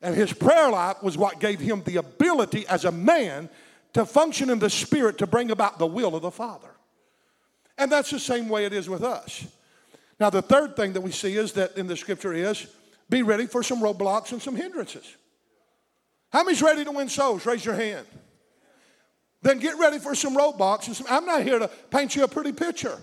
[0.00, 3.48] And his prayer life was what gave him the ability as a man
[3.94, 6.70] to function in the spirit to bring about the will of the Father.
[7.76, 9.46] And that's the same way it is with us.
[10.20, 12.66] Now, the third thing that we see is that in the scripture is
[13.08, 15.16] be ready for some roadblocks and some hindrances.
[16.30, 17.46] How many's ready to win souls?
[17.46, 18.06] Raise your hand.
[19.40, 20.88] Then get ready for some roadblocks.
[20.88, 22.98] And some, I'm not here to paint you a pretty picture.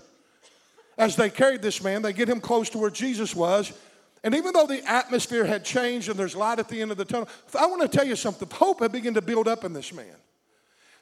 [0.98, 3.72] As they carried this man, they get him close to where Jesus was.
[4.26, 7.04] And even though the atmosphere had changed and there's light at the end of the
[7.04, 8.48] tunnel, I want to tell you something.
[8.50, 10.16] Hope had begun to build up in this man.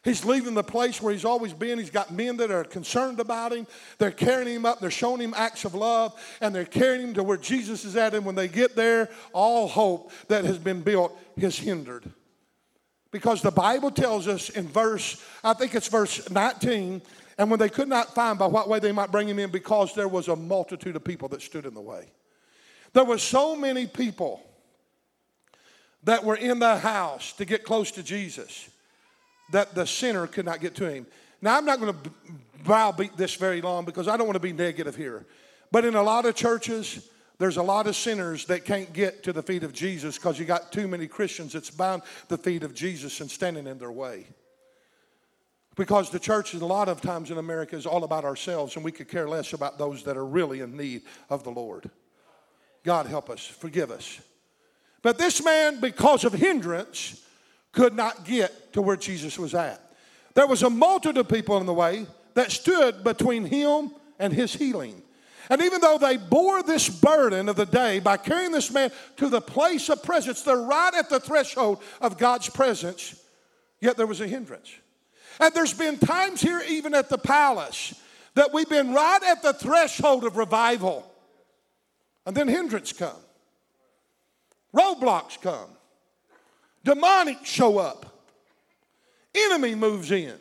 [0.05, 1.79] He's leaving the place where he's always been.
[1.79, 3.67] He's got men that are concerned about him.
[3.97, 4.79] They're carrying him up.
[4.79, 6.13] They're showing him acts of love.
[6.43, 8.13] And they're carrying him to where Jesus is at.
[8.13, 12.05] And when they get there, all hope that has been built is hindered.
[13.11, 17.01] Because the Bible tells us in verse, I think it's verse 19,
[17.39, 19.95] and when they could not find by what way they might bring him in, because
[19.95, 22.11] there was a multitude of people that stood in the way.
[22.95, 24.41] There were so many people
[26.05, 28.71] that were in the house to get close to Jesus
[29.51, 31.07] that the sinner could not get to him.
[31.43, 32.11] Now, I'm not going to
[32.63, 35.27] browbeat this very long because I don't want to be negative here.
[35.71, 39.33] But in a lot of churches, there's a lot of sinners that can't get to
[39.33, 42.75] the feet of Jesus because you got too many Christians that's bound the feet of
[42.75, 44.27] Jesus and standing in their way.
[45.75, 48.93] Because the church, a lot of times in America, is all about ourselves, and we
[48.93, 51.91] could care less about those that are really in need of the Lord.
[52.85, 54.21] God help us, forgive us.
[55.03, 57.23] But this man, because of hindrance,
[57.73, 59.81] could not get to where Jesus was at.
[60.35, 64.55] There was a multitude of people in the way that stood between him and his
[64.55, 65.03] healing.
[65.51, 69.29] And even though they bore this burden of the day by carrying this man to
[69.29, 73.21] the place of presence, they're right at the threshold of God's presence,
[73.81, 74.71] yet there was a hindrance.
[75.41, 77.95] And there's been times here, even at the palace,
[78.35, 81.11] that we've been right at the threshold of revival.
[82.27, 83.17] And then hindrance come.
[84.75, 85.69] Roadblocks come.
[86.85, 88.07] Demonic show up.
[89.35, 90.35] Enemy moves in.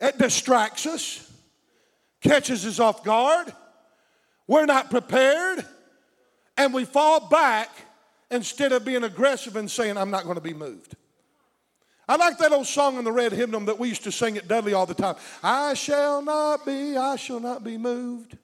[0.00, 1.30] It distracts us,
[2.20, 3.52] catches us off guard.
[4.48, 5.64] We're not prepared.
[6.56, 7.70] And we fall back
[8.30, 10.96] instead of being aggressive and saying, I'm not going to be moved.
[12.08, 14.48] I like that old song in the red hymnal that we used to sing at
[14.48, 15.14] Dudley all the time.
[15.42, 18.36] I shall not be, I shall not be moved.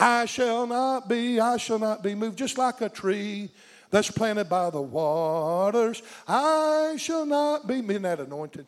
[0.00, 2.38] I shall not be, I shall not be moved.
[2.38, 3.50] Just like a tree
[3.90, 6.02] that's planted by the waters.
[6.26, 7.80] I shall not be.
[7.80, 8.66] Isn't that anointed?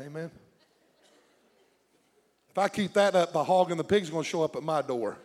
[0.00, 0.30] Amen.
[2.50, 4.62] If I keep that up, the hog and the pig's going to show up at
[4.62, 5.16] my door.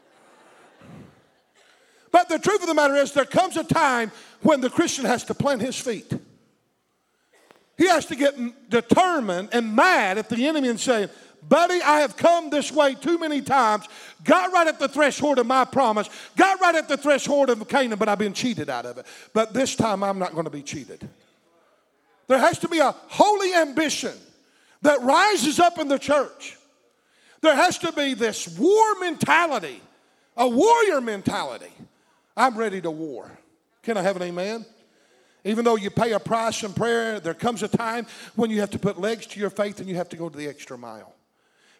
[2.12, 5.24] But the truth of the matter is, there comes a time when the Christian has
[5.26, 6.12] to plant his feet.
[7.78, 11.10] He has to get determined and mad at the enemy and say,
[11.48, 13.88] Buddy, I have come this way too many times,
[14.24, 18.00] got right at the threshold of my promise, got right at the threshold of Canaan,
[18.00, 19.06] but I've been cheated out of it.
[19.34, 21.08] But this time I'm not going to be cheated.
[22.28, 24.14] There has to be a holy ambition
[24.82, 26.58] that rises up in the church.
[27.42, 29.82] There has to be this war mentality,
[30.38, 31.74] a warrior mentality.
[32.38, 33.30] I'm ready to war.
[33.84, 34.66] Can I have an amen?
[35.44, 38.70] Even though you pay a price in prayer, there comes a time when you have
[38.72, 41.14] to put legs to your faith and you have to go to the extra mile.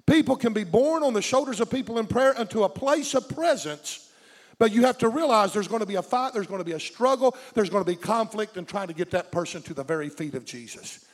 [0.06, 3.30] People can be borne on the shoulders of people in prayer into a place of
[3.30, 4.12] presence,
[4.60, 6.74] but you have to realize there's going to be a fight, there's going to be
[6.74, 9.84] a struggle, there's going to be conflict in trying to get that person to the
[9.84, 11.06] very feet of Jesus.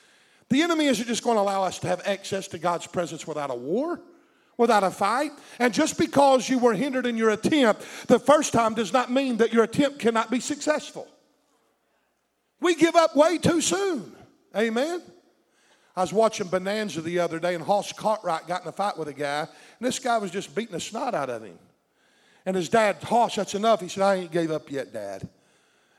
[0.49, 3.51] The enemy isn't just going to allow us to have access to God's presence without
[3.51, 4.01] a war,
[4.57, 5.32] without a fight.
[5.59, 9.38] And just because you were hindered in your attempt the first time does not mean
[9.38, 11.07] that your attempt cannot be successful.
[12.59, 14.16] We give up way too soon.
[14.57, 15.01] Amen.
[15.95, 19.07] I was watching Bonanza the other day, and Hoss Cartwright got in a fight with
[19.07, 21.57] a guy, and this guy was just beating the snot out of him.
[22.45, 23.81] And his dad, Hoss, that's enough.
[23.81, 25.27] He said, I ain't gave up yet, Dad.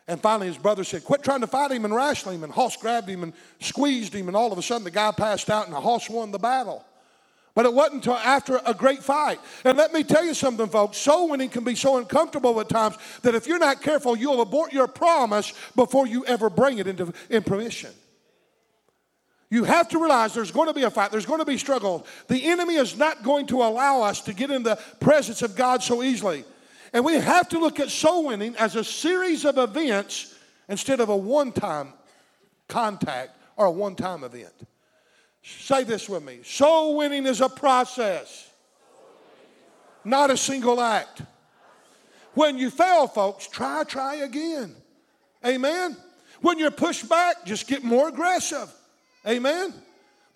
[0.08, 2.42] And finally, his brother said, Quit trying to fight him and wrestle him.
[2.42, 5.50] And Hoss grabbed him and squeezed him, and all of a sudden, the guy passed
[5.50, 6.84] out, and Hoss won the battle.
[7.54, 9.38] But it wasn't until after a great fight.
[9.64, 10.96] And let me tell you something, folks.
[10.96, 14.72] Soul winning can be so uncomfortable at times that if you're not careful, you'll abort
[14.72, 17.90] your promise before you ever bring it into in permission.
[19.50, 22.06] You have to realize there's going to be a fight, there's going to be struggle.
[22.28, 25.82] The enemy is not going to allow us to get in the presence of God
[25.82, 26.44] so easily.
[26.92, 30.36] And we have to look at soul winning as a series of events
[30.68, 31.92] instead of a one time
[32.68, 34.54] contact or a one time event.
[35.42, 38.48] Say this with me soul winning is a process,
[40.04, 41.22] not a single act.
[42.34, 44.76] When you fail, folks, try, try again.
[45.44, 45.96] Amen.
[46.40, 48.72] When you're pushed back, just get more aggressive.
[49.26, 49.74] Amen.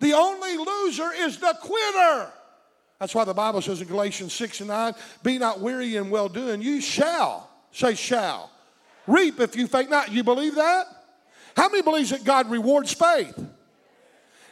[0.01, 2.30] The only loser is the quitter.
[2.99, 6.28] That's why the Bible says in Galatians 6 and 9, be not weary in well
[6.28, 6.62] doing.
[6.62, 8.51] You shall, say shall,
[9.07, 10.12] reap if you faint not.
[10.12, 10.87] You believe that?
[11.57, 13.39] How many believes that God rewards faith?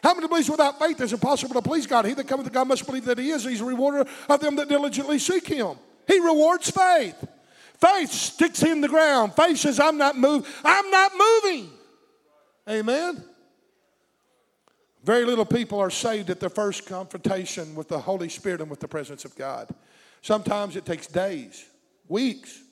[0.02, 2.04] How many believes without faith it's impossible to please God?
[2.04, 3.44] He that cometh to God must believe that He is.
[3.44, 5.76] He's a rewarder of them that diligently seek Him.
[6.08, 7.16] He rewards faith.
[7.80, 9.34] Faith sticks in the ground.
[9.34, 10.50] Faith says, I'm not moving.
[10.64, 11.70] I'm not moving.
[12.68, 13.24] Amen.
[15.02, 18.80] Very little people are saved at their first confrontation with the Holy Spirit and with
[18.80, 19.68] the presence of God.
[20.20, 21.64] Sometimes it takes days,
[22.06, 22.62] weeks,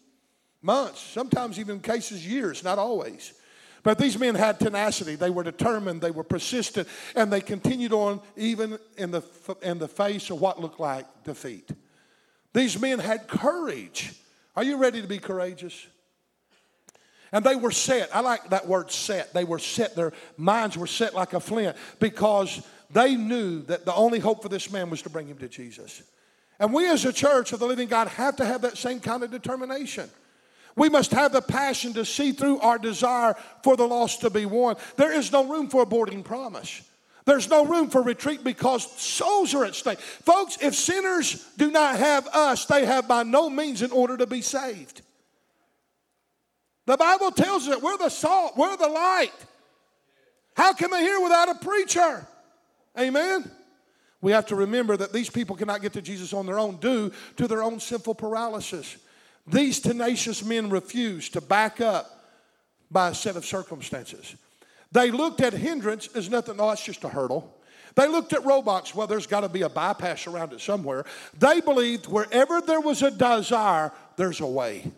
[0.63, 3.33] months, sometimes even cases years, not always.
[3.83, 5.17] But these men had tenacity.
[5.17, 9.23] They were determined, they were persistent, and they continued on even in the,
[9.63, 11.71] in the face of what looked like defeat.
[12.53, 14.13] These men had courage.
[14.55, 15.87] Are you ready to be courageous?
[17.33, 18.15] And they were set.
[18.15, 19.33] I like that word set.
[19.33, 19.95] They were set.
[19.95, 24.49] Their minds were set like a flint because they knew that the only hope for
[24.49, 26.03] this man was to bring him to Jesus.
[26.59, 29.23] And we as a church of the living God have to have that same kind
[29.23, 30.11] of determination.
[30.77, 34.47] We must have the passion to see through our desire for the lost to be
[34.47, 34.77] won.
[34.97, 36.83] There is no room for aborting promise.
[37.25, 40.01] There's no room for retreat because souls are at stake.
[40.01, 44.27] Folks, if sinners do not have us, they have by no means in order to
[44.27, 45.03] be saved.
[46.91, 49.31] The Bible tells us that we're the salt, we're the light.
[50.57, 52.27] How can they hear without a preacher?
[52.99, 53.49] Amen.
[54.21, 57.13] We have to remember that these people cannot get to Jesus on their own due
[57.37, 58.97] to their own sinful paralysis.
[59.47, 62.11] These tenacious men refused to back up
[62.91, 64.35] by a set of circumstances.
[64.91, 67.57] They looked at hindrance as nothing, no, it's just a hurdle.
[67.95, 71.05] They looked at roadblocks, well, there's got to be a bypass around it somewhere.
[71.39, 74.91] They believed wherever there was a desire, there's a way.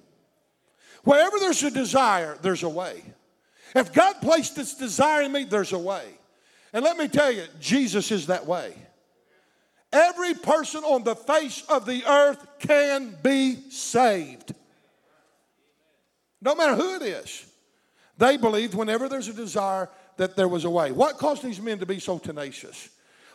[1.05, 3.03] Wherever there's a desire, there's a way.
[3.75, 6.05] If God placed this desire in me, there's a way.
[6.73, 8.75] And let me tell you, Jesus is that way.
[9.93, 14.55] Every person on the face of the earth can be saved.
[16.41, 17.47] No matter who it is.
[18.17, 20.93] They believed whenever there's a desire that there was a way.
[20.93, 22.89] What caused these men to be so tenacious?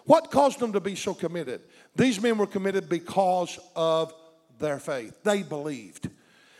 [0.05, 1.61] What caused them to be so committed?
[1.95, 4.13] These men were committed because of
[4.59, 5.23] their faith.
[5.23, 6.09] They believed.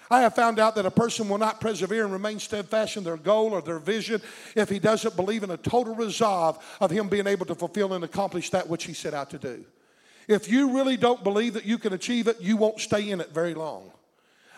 [0.10, 3.18] I have found out that a person will not persevere and remain steadfast in their
[3.18, 4.22] goal or their vision
[4.55, 8.03] if he doesn't believe in a total resolve of him being able to fulfill and
[8.03, 9.66] accomplish that which he set out to do.
[10.28, 13.32] If you really don't believe that you can achieve it, you won't stay in it
[13.32, 13.91] very long.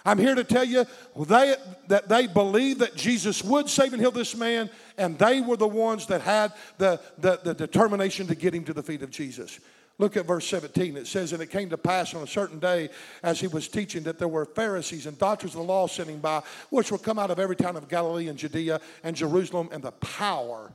[0.06, 0.86] I'm here to tell you
[1.16, 1.56] they,
[1.88, 5.68] that they believed that Jesus would save and heal this man, and they were the
[5.68, 9.60] ones that had the, the, the determination to get him to the feet of Jesus.
[10.00, 10.95] Look at verse 17.
[10.95, 12.89] It says, And it came to pass on a certain day
[13.22, 16.41] as he was teaching that there were Pharisees and doctors of the law sitting by,
[16.70, 19.91] which were come out of every town of Galilee and Judea and Jerusalem, and the
[19.91, 20.74] power,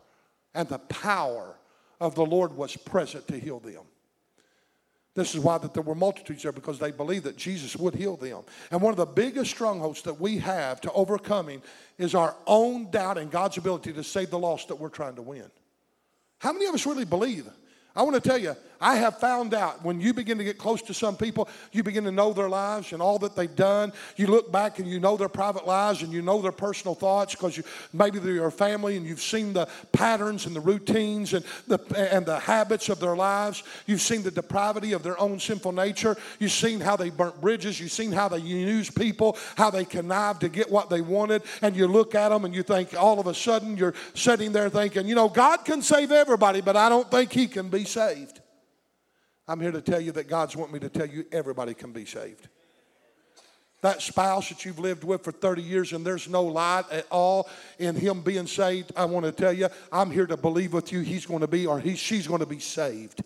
[0.54, 1.56] and the power
[2.00, 3.80] of the Lord was present to heal them.
[5.14, 8.16] This is why that there were multitudes there because they believed that Jesus would heal
[8.16, 8.42] them.
[8.70, 11.62] And one of the biggest strongholds that we have to overcoming
[11.98, 15.22] is our own doubt in God's ability to save the lost that we're trying to
[15.22, 15.50] win.
[16.40, 17.48] How many of us really believe
[17.96, 20.82] I want to tell you, I have found out when you begin to get close
[20.82, 23.92] to some people, you begin to know their lives and all that they've done.
[24.16, 27.34] You look back and you know their private lives and you know their personal thoughts
[27.34, 31.44] because you maybe they're your family and you've seen the patterns and the routines and
[31.66, 31.78] the
[32.12, 33.62] and the habits of their lives.
[33.86, 36.16] You've seen the depravity of their own sinful nature.
[36.38, 37.80] You've seen how they burnt bridges.
[37.80, 41.42] You've seen how they used people, how they connived to get what they wanted.
[41.62, 44.68] And you look at them and you think all of a sudden you're sitting there
[44.68, 48.40] thinking, you know, God can save everybody, but I don't think He can be saved.
[49.46, 52.04] I'm here to tell you that God's want me to tell you everybody can be
[52.04, 52.48] saved.
[53.82, 57.50] That spouse that you've lived with for 30 years and there's no light at all
[57.78, 61.00] in him being saved, I want to tell you, I'm here to believe with you
[61.00, 63.22] he's going to be or he, she's going to be saved.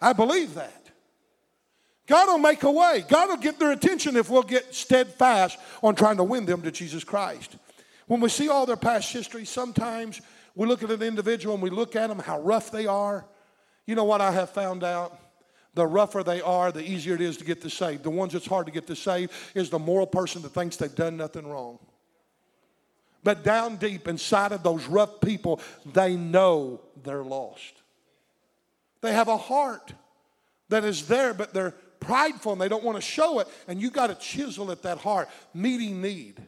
[0.00, 0.90] I believe that.
[2.08, 3.04] God will make a way.
[3.08, 6.72] God will get their attention if we'll get steadfast on trying to win them to
[6.72, 7.56] Jesus Christ.
[8.06, 10.20] When we see all their past history, sometimes
[10.56, 13.24] we look at an individual and we look at them, how rough they are,
[13.86, 15.18] you know what I have found out?
[15.74, 18.02] The rougher they are, the easier it is to get to save.
[18.02, 20.94] The ones that's hard to get to save is the moral person that thinks they've
[20.94, 21.78] done nothing wrong.
[23.22, 27.82] But down deep inside of those rough people, they know they're lost.
[29.02, 29.92] They have a heart
[30.68, 33.48] that is there, but they're prideful and they don't want to show it.
[33.68, 36.40] And you got to chisel at that heart, meeting need.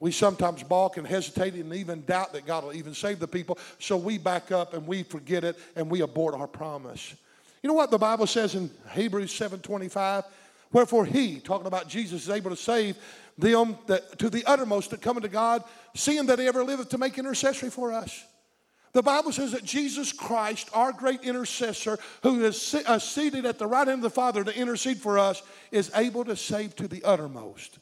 [0.00, 3.58] We sometimes balk and hesitate and even doubt that God will even save the people.
[3.80, 7.14] So we back up and we forget it and we abort our promise.
[7.62, 10.24] You know what the Bible says in Hebrews 7:25?
[10.70, 12.96] Wherefore he, talking about Jesus, is able to save
[13.36, 15.64] them that, to the uttermost that come unto God,
[15.96, 18.24] seeing that he ever liveth to make intercessory for us.
[18.92, 23.66] The Bible says that Jesus Christ, our great intercessor, who is uh, seated at the
[23.66, 27.02] right hand of the Father to intercede for us, is able to save to the
[27.04, 27.78] uttermost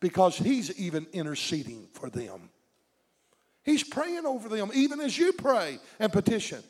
[0.00, 2.50] because he's even interceding for them.
[3.62, 6.62] He's praying over them, even as you pray and petition.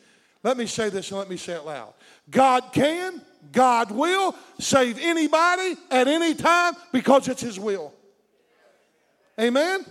[0.43, 1.95] Let me say this and let me say it loud.
[2.31, 3.23] God can,
[3.53, 7.93] God will save anybody at any time because it's His will.
[9.39, 9.85] Amen?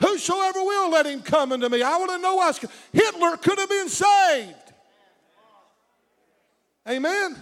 [0.00, 1.82] Whosoever will, let him come unto me.
[1.82, 2.52] I want to know why
[2.92, 4.54] Hitler could have been saved.
[6.88, 7.36] Amen?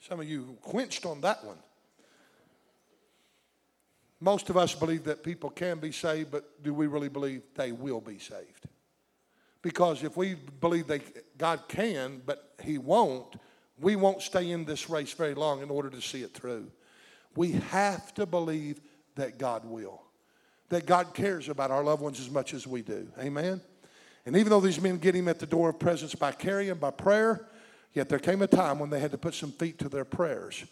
[0.00, 1.58] Some of you quenched on that one.
[4.20, 7.72] Most of us believe that people can be saved, but do we really believe they
[7.72, 8.68] will be saved?
[9.62, 11.00] Because if we believe they,
[11.38, 13.36] God can, but He won't,
[13.80, 16.70] we won't stay in this race very long in order to see it through.
[17.34, 18.80] We have to believe
[19.16, 20.02] that God will,
[20.68, 23.08] that God cares about our loved ones as much as we do.
[23.18, 23.60] Amen?
[24.26, 26.90] And even though these men get him at the door of presence by carrying, by
[26.90, 27.48] prayer,
[27.94, 30.64] yet there came a time when they had to put some feet to their prayers.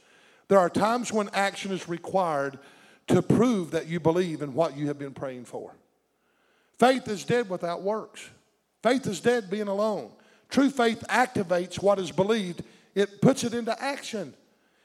[0.49, 2.59] There are times when action is required
[3.09, 5.75] to prove that you believe in what you have been praying for.
[6.79, 8.29] Faith is dead without works.
[8.83, 10.11] Faith is dead being alone.
[10.49, 12.63] True faith activates what is believed,
[12.95, 14.35] it puts it into action.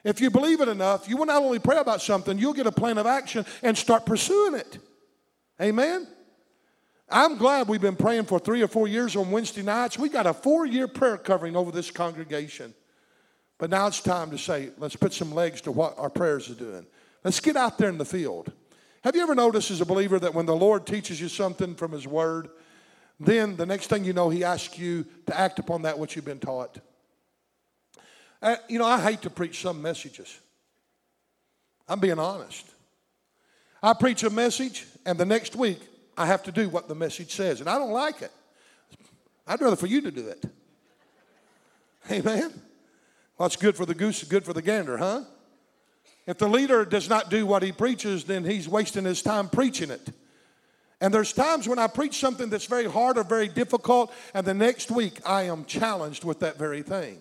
[0.03, 2.71] If you believe it enough, you will not only pray about something, you'll get a
[2.71, 4.77] plan of action and start pursuing it.
[5.61, 6.07] Amen?
[7.09, 9.97] I'm glad we've been praying for three or four years on Wednesday nights.
[9.97, 12.73] We got a four year prayer covering over this congregation.
[13.57, 16.55] But now it's time to say, let's put some legs to what our prayers are
[16.55, 16.85] doing.
[17.23, 18.51] Let's get out there in the field.
[19.03, 21.91] Have you ever noticed as a believer that when the Lord teaches you something from
[21.91, 22.49] His Word,
[23.19, 26.25] then the next thing you know, He asks you to act upon that which you've
[26.25, 26.77] been taught?
[28.41, 30.39] Uh, you know, I hate to preach some messages.
[31.87, 32.65] I'm being honest.
[33.81, 35.79] I preach a message, and the next week
[36.17, 38.31] I have to do what the message says, and I don't like it.
[39.45, 40.45] I'd rather for you to do it.
[42.11, 42.53] Amen.
[43.37, 45.23] Well, good for the goose, is good for the gander, huh?
[46.25, 49.91] If the leader does not do what he preaches, then he's wasting his time preaching
[49.91, 50.09] it.
[51.01, 54.53] And there's times when I preach something that's very hard or very difficult, and the
[54.53, 57.19] next week I am challenged with that very thing.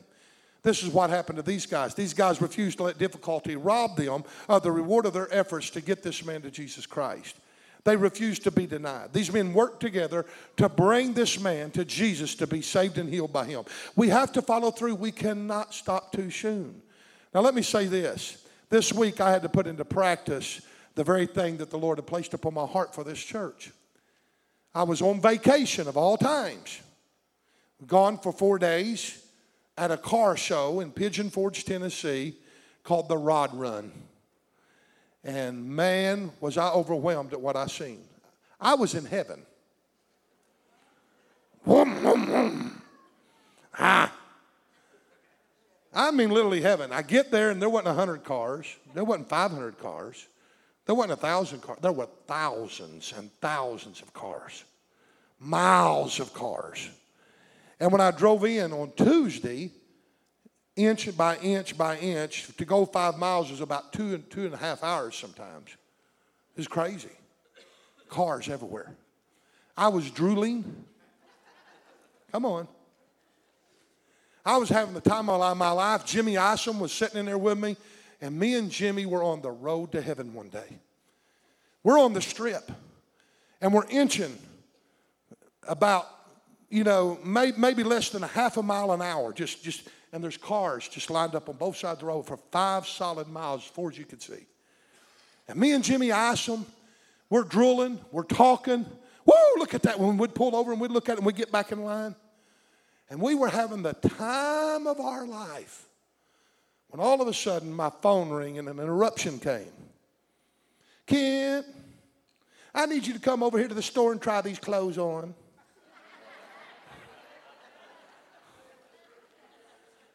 [0.63, 1.93] This is what happened to these guys.
[1.93, 5.81] These guys refused to let difficulty rob them of the reward of their efforts to
[5.81, 7.35] get this man to Jesus Christ.
[7.85, 9.13] They refused to be denied.
[9.13, 10.27] These men worked together
[10.59, 13.65] to bring this man to Jesus to be saved and healed by him.
[13.97, 14.95] We have to follow through.
[14.95, 16.81] We cannot stop too soon.
[17.35, 18.42] Now, let me say this
[18.73, 20.63] this week, I had to put into practice
[20.95, 23.71] the very thing that the Lord had placed upon my heart for this church.
[24.75, 26.81] I was on vacation of all times,
[27.87, 29.23] gone for four days
[29.77, 32.35] at a car show in Pigeon Forge, Tennessee,
[32.83, 33.93] called the Rod Run.
[35.23, 38.01] And man, was I overwhelmed at what I seen.
[38.59, 39.43] I was in heaven.
[43.79, 44.13] Ah,
[45.95, 46.93] I mean, literally heaven.
[46.93, 50.27] I get there and there wasn't 100 cars, there wasn't 500 cars,
[50.87, 51.79] there wasn't a thousand cars.
[51.81, 54.65] There were thousands and thousands of cars,
[55.39, 56.89] miles of cars.
[57.79, 59.71] And when I drove in on Tuesday,
[60.77, 64.55] inch by inch by inch, to go five miles is about two and two and
[64.55, 65.77] a half hours sometimes.
[66.57, 67.11] It's crazy.
[68.09, 68.95] Cars everywhere.
[69.77, 70.85] I was drooling.
[72.31, 72.69] Come on.
[74.45, 76.05] I was having the time of my life.
[76.05, 77.77] Jimmy Isom was sitting in there with me,
[78.21, 80.79] and me and Jimmy were on the road to heaven one day.
[81.85, 82.71] We're on the strip,
[83.61, 84.37] and we're inching
[85.69, 86.09] about,
[86.71, 89.33] you know, may, maybe less than a half a mile an hour.
[89.33, 92.37] Just, just, and there's cars just lined up on both sides of the road for
[92.51, 94.47] five solid miles, as far as you could see.
[95.49, 96.67] And me and Jimmy Isom,
[97.31, 98.87] we're drooling, we're talking.
[99.25, 99.99] Woo, look at that.
[99.99, 102.15] When we'd pull over and we'd look at it and we'd get back in line.
[103.13, 105.85] And we were having the time of our life
[106.89, 109.71] when all of a sudden my phone rang and an interruption came.
[111.05, 111.67] Kent,
[112.75, 115.35] I need you to come over here to the store and try these clothes on.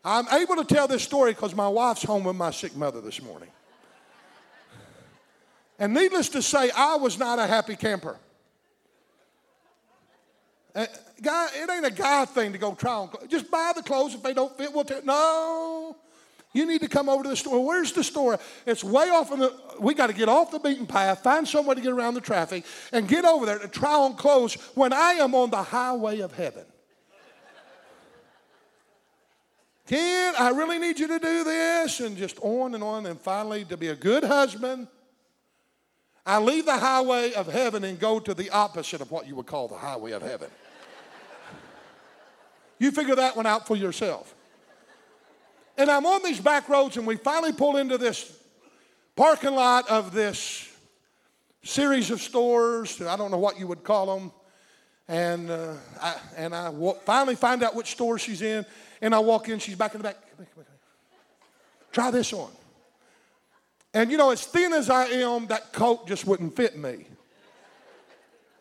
[0.03, 3.21] I'm able to tell this story because my wife's home with my sick mother this
[3.21, 3.49] morning.
[5.77, 8.17] And needless to say, I was not a happy camper.
[10.77, 10.85] Uh,
[11.23, 13.07] guy, it ain't a guy thing to go try on.
[13.07, 13.27] Clothes.
[13.29, 14.13] Just buy the clothes.
[14.13, 14.85] If they don't fit, we'll.
[15.03, 15.97] No.
[16.53, 17.65] You need to come over to the store.
[17.65, 18.39] Where's the store?
[18.67, 19.51] It's way off in the.
[19.79, 22.63] We got to get off the beaten path, find somewhere to get around the traffic,
[22.91, 26.35] and get over there to try on clothes when I am on the highway of
[26.35, 26.65] heaven.
[29.87, 33.65] Ken, I really need you to do this, and just on and on, and finally
[33.65, 34.87] to be a good husband.
[36.23, 39.47] I leave the highway of heaven and go to the opposite of what you would
[39.47, 40.49] call the highway of heaven.
[42.79, 44.33] You figure that one out for yourself.
[45.77, 48.35] And I'm on these back roads, and we finally pull into this
[49.15, 50.67] parking lot of this
[51.63, 53.01] series of stores.
[53.01, 54.31] I don't know what you would call them.
[55.07, 56.71] And, uh, I, and I
[57.05, 58.65] finally find out which store she's in.
[59.01, 60.17] And I walk in, she's back in the back.
[61.91, 62.51] Try this on.
[63.93, 67.05] And you know, as thin as I am, that coat just wouldn't fit me.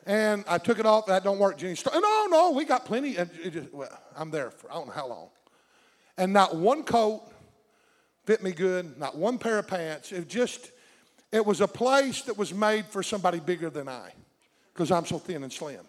[0.06, 1.06] And I took it off.
[1.06, 1.76] That don't work, Jenny.
[1.92, 3.16] No, no, we got plenty.
[3.16, 5.28] And just, well, I'm there for I don't know how long.
[6.16, 7.22] And not one coat
[8.24, 8.98] fit me good.
[8.98, 10.12] Not one pair of pants.
[10.12, 10.70] It just,
[11.32, 14.12] it was a place that was made for somebody bigger than I,
[14.72, 15.84] because I'm so thin and slim.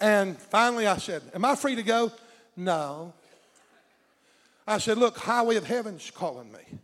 [0.00, 2.12] And finally, I said, "Am I free to go?"
[2.54, 3.14] No.
[4.66, 6.78] I said, "Look, Highway of Heaven's calling me."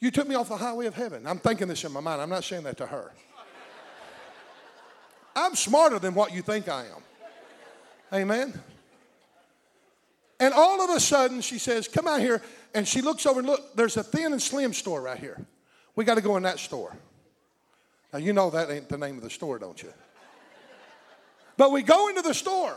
[0.00, 1.26] You took me off the highway of heaven.
[1.26, 2.22] I'm thinking this in my mind.
[2.22, 3.12] I'm not saying that to her.
[5.34, 7.02] I'm smarter than what you think I am.
[8.12, 8.60] Amen.
[10.40, 12.42] And all of a sudden, she says, Come out here.
[12.74, 15.44] And she looks over and look, there's a thin and slim store right here.
[15.96, 16.96] We got to go in that store.
[18.12, 19.92] Now, you know that ain't the name of the store, don't you?
[21.56, 22.76] But we go into the store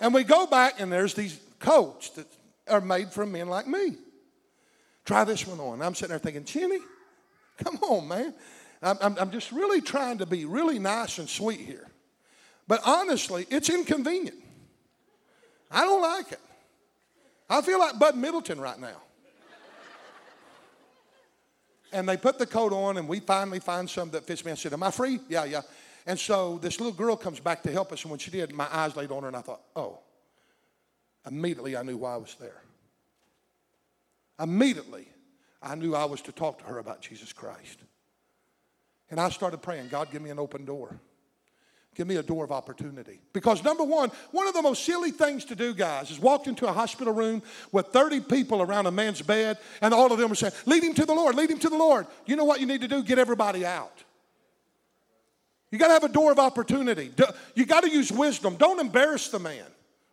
[0.00, 2.26] and we go back, and there's these coats that
[2.68, 3.96] are made for men like me.
[5.04, 5.82] Try this one on.
[5.82, 6.78] I'm sitting there thinking, Jenny,
[7.62, 8.34] come on, man.
[8.84, 11.88] I'm, I'm, I'm just really trying to be really nice and sweet here.
[12.68, 14.36] But honestly, it's inconvenient.
[15.70, 16.40] I don't like it.
[17.48, 19.00] I feel like Bud Middleton right now.
[21.92, 24.52] and they put the coat on, and we finally find some that fits me.
[24.52, 25.18] I said, Am I free?
[25.28, 25.62] Yeah, yeah.
[26.06, 28.68] And so this little girl comes back to help us, and when she did, my
[28.70, 29.98] eyes laid on her, and I thought, Oh.
[31.26, 32.60] Immediately, I knew why I was there.
[34.38, 35.08] Immediately,
[35.62, 37.78] I knew I was to talk to her about Jesus Christ.
[39.10, 40.98] And I started praying, God, give me an open door.
[41.94, 43.20] Give me a door of opportunity.
[43.32, 46.66] Because number one, one of the most silly things to do, guys, is walk into
[46.66, 50.34] a hospital room with 30 people around a man's bed, and all of them are
[50.34, 52.06] saying, Lead him to the Lord, lead him to the Lord.
[52.26, 53.02] You know what you need to do?
[53.02, 54.02] Get everybody out.
[55.70, 57.12] You got to have a door of opportunity.
[57.54, 58.56] You got to use wisdom.
[58.56, 59.66] Don't embarrass the man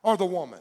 [0.04, 0.60] or the woman.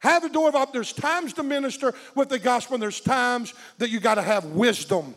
[0.00, 0.72] Have a door of up.
[0.72, 4.44] There's times to minister with the gospel, and there's times that you got to have
[4.46, 5.14] wisdom.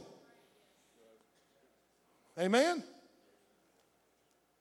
[2.40, 2.84] Amen.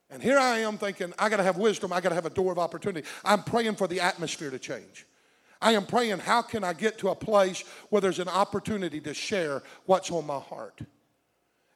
[0.08, 1.92] And here I am thinking, I got to have wisdom.
[1.92, 3.06] I got to have a door of opportunity.
[3.24, 5.06] I'm praying for the atmosphere to change.
[5.60, 9.14] I am praying, how can I get to a place where there's an opportunity to
[9.14, 10.80] share what's on my heart?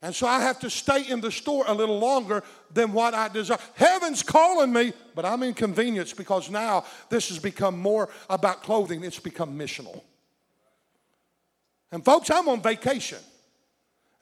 [0.03, 2.42] And so I have to stay in the store a little longer
[2.72, 3.59] than what I desire.
[3.74, 9.18] Heaven's calling me, but I'm inconvenienced because now this has become more about clothing, it's
[9.18, 10.03] become missional.
[11.92, 13.18] And folks, I'm on vacation.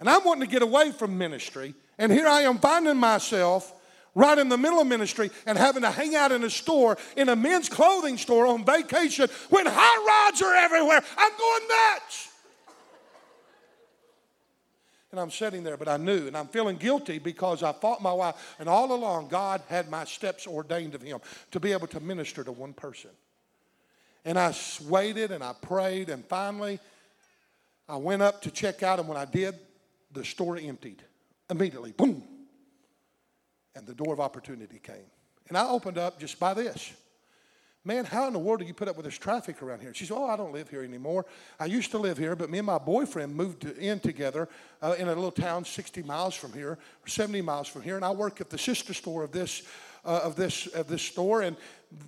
[0.01, 1.75] And I'm wanting to get away from ministry.
[1.99, 3.73] And here I am finding myself
[4.15, 7.29] right in the middle of ministry and having to hang out in a store, in
[7.29, 11.03] a men's clothing store on vacation when hot rods are everywhere.
[11.17, 12.29] I'm going nuts.
[15.11, 18.13] And I'm sitting there, but I knew, and I'm feeling guilty because I fought my
[18.13, 18.57] wife.
[18.59, 21.21] And all along, God had my steps ordained of Him
[21.53, 23.11] to be able to minister to one person.
[24.27, 24.55] And I
[24.87, 26.79] waited and I prayed, and finally,
[27.89, 29.59] I went up to check out, and when I did,
[30.19, 31.03] the store emptied
[31.49, 31.93] immediately.
[31.93, 32.23] Boom.
[33.75, 35.11] And the door of opportunity came.
[35.49, 36.93] And I opened up just by this.
[37.85, 39.95] Man, how in the world do you put up with this traffic around here?
[39.95, 41.25] She said, Oh, I don't live here anymore.
[41.61, 44.49] I used to live here, but me and my boyfriend moved in together
[44.83, 48.05] uh, in a little town 60 miles from here, or 70 miles from here, and
[48.05, 49.63] I work at the sister store of this.
[50.05, 51.57] Uh, of this of this store, and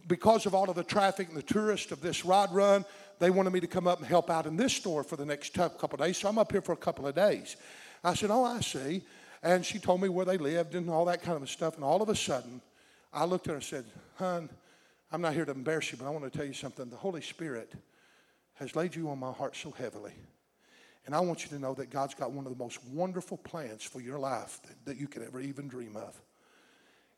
[0.07, 2.85] because of all of the traffic and the tourists of this rod run,
[3.19, 5.53] they wanted me to come up and help out in this store for the next
[5.55, 6.17] couple of days.
[6.17, 7.57] So I'm up here for a couple of days.
[8.03, 9.03] I said, "Oh, I see."
[9.43, 11.77] And she told me where they lived and all that kind of stuff.
[11.77, 12.61] And all of a sudden,
[13.13, 13.85] I looked at her and said,
[14.17, 14.51] "Hun,
[15.13, 16.89] I'm not here to embarrass you, but I want to tell you something.
[16.89, 17.73] The Holy Spirit
[18.55, 20.13] has laid you on my heart so heavily.
[21.07, 23.83] And I want you to know that God's got one of the most wonderful plans
[23.83, 26.21] for your life that, that you could ever even dream of.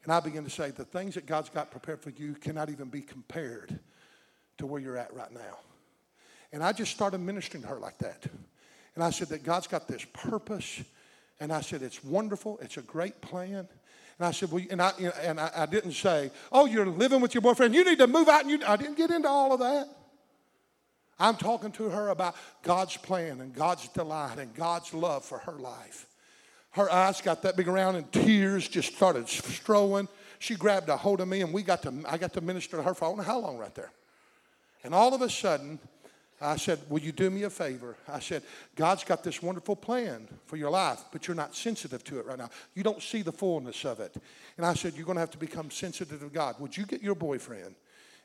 [0.05, 2.89] And I begin to say, the things that God's got prepared for you cannot even
[2.89, 3.79] be compared
[4.59, 5.59] to where you're at right now.
[6.53, 8.27] And I just started ministering to her like that.
[8.95, 10.83] And I said that God's got this purpose.
[11.41, 12.59] And I said, it's wonderful.
[12.63, 13.67] It's a great plan.
[14.19, 17.35] And I said, well, and I, and I, I didn't say, oh, you're living with
[17.35, 17.75] your boyfriend.
[17.75, 18.43] You need to move out.
[18.43, 19.89] And you, I didn't get into all of that.
[21.19, 25.53] I'm talking to her about God's plan and God's delight and God's love for her
[25.53, 26.07] life.
[26.71, 30.09] Her eyes got that big around and tears just started strolling.
[30.39, 32.83] She grabbed a hold of me and we got to, I got to minister to
[32.83, 33.93] her for I don't know how long right there.
[34.83, 35.79] And all of a sudden,
[36.45, 37.97] I said, Will you do me a favor?
[38.09, 38.43] I said,
[38.75, 42.39] God's got this wonderful plan for your life, but you're not sensitive to it right
[42.39, 42.51] now.
[42.75, 44.17] You don't see the fullness of it.
[44.57, 46.57] And I said, You're going to have to become sensitive to God.
[46.59, 47.75] Would you get your boyfriend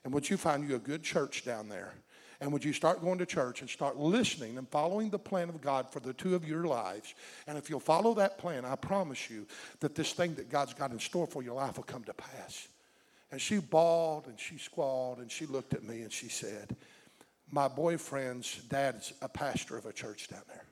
[0.03, 1.93] and would you find you a good church down there?
[2.39, 5.59] And would you start going to church and start listening and following the plan of
[5.59, 7.15] God for the two of your lives?
[7.47, 9.47] And if you'll follow that plan, I promise you
[9.79, 12.67] that this thing that God's got in store for your life will come to pass.
[13.31, 16.75] And she bawled and she squalled and she looked at me and she said,
[17.51, 20.65] my boyfriend's dad's a pastor of a church down there.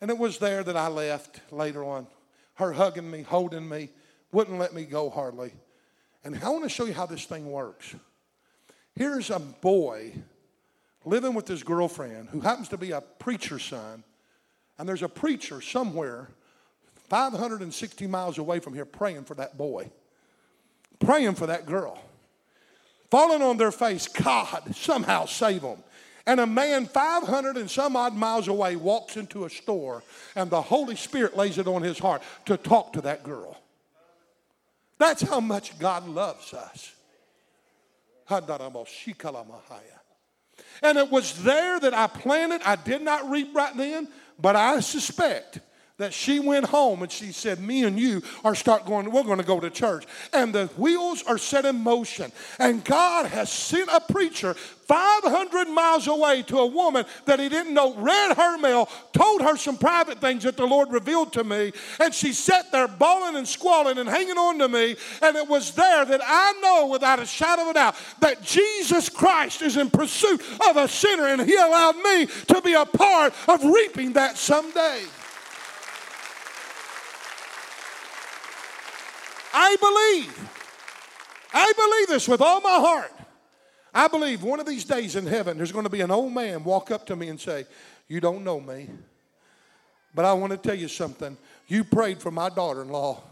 [0.00, 2.06] And it was there that I left later on.
[2.54, 3.90] Her hugging me, holding me,
[4.32, 5.52] wouldn't let me go hardly.
[6.24, 7.94] And I want to show you how this thing works.
[8.94, 10.12] Here's a boy
[11.04, 14.02] living with his girlfriend who happens to be a preacher's son.
[14.78, 16.28] And there's a preacher somewhere
[17.08, 19.90] 560 miles away from here praying for that boy,
[20.98, 22.02] praying for that girl
[23.10, 25.78] falling on their face, God, somehow save them.
[26.26, 30.02] And a man 500 and some odd miles away walks into a store,
[30.34, 33.56] and the Holy Spirit lays it on his heart to talk to that girl.
[34.98, 36.92] That's how much God loves us.
[40.82, 42.62] And it was there that I planted.
[42.64, 44.08] I did not reap right then,
[44.40, 45.60] but I suspect
[45.98, 49.38] that she went home and she said, Me and you are start going, we're going
[49.38, 50.04] to go to church.
[50.32, 52.30] And the wheels are set in motion.
[52.58, 57.72] And God has sent a preacher 500 miles away to a woman that he didn't
[57.72, 61.72] know, read her mail, told her some private things that the Lord revealed to me.
[61.98, 64.96] And she sat there bawling and squalling and hanging on to me.
[65.22, 69.08] And it was there that I know without a shadow of a doubt that Jesus
[69.08, 71.26] Christ is in pursuit of a sinner.
[71.26, 75.02] And he allowed me to be a part of reaping that someday.
[79.58, 80.50] I believe.
[81.54, 83.12] I believe this with all my heart.
[83.94, 86.62] I believe one of these days in heaven, there's going to be an old man
[86.62, 87.64] walk up to me and say,
[88.06, 88.90] You don't know me,
[90.14, 91.38] but I want to tell you something.
[91.68, 93.22] You prayed for my daughter in law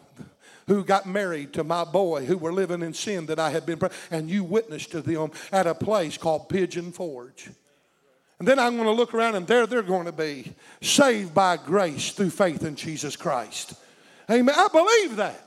[0.67, 3.79] who got married to my boy who were living in sin that I had been,
[4.11, 7.51] and you witnessed to them at a place called Pigeon Forge.
[8.39, 11.59] And then I'm going to look around and there they're going to be saved by
[11.59, 13.75] grace through faith in Jesus Christ.
[14.31, 14.55] Amen.
[14.57, 15.44] I believe that.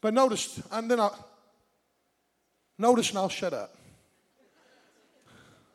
[0.00, 1.28] But notice, and then I'll
[2.78, 3.76] notice and I'll shut up.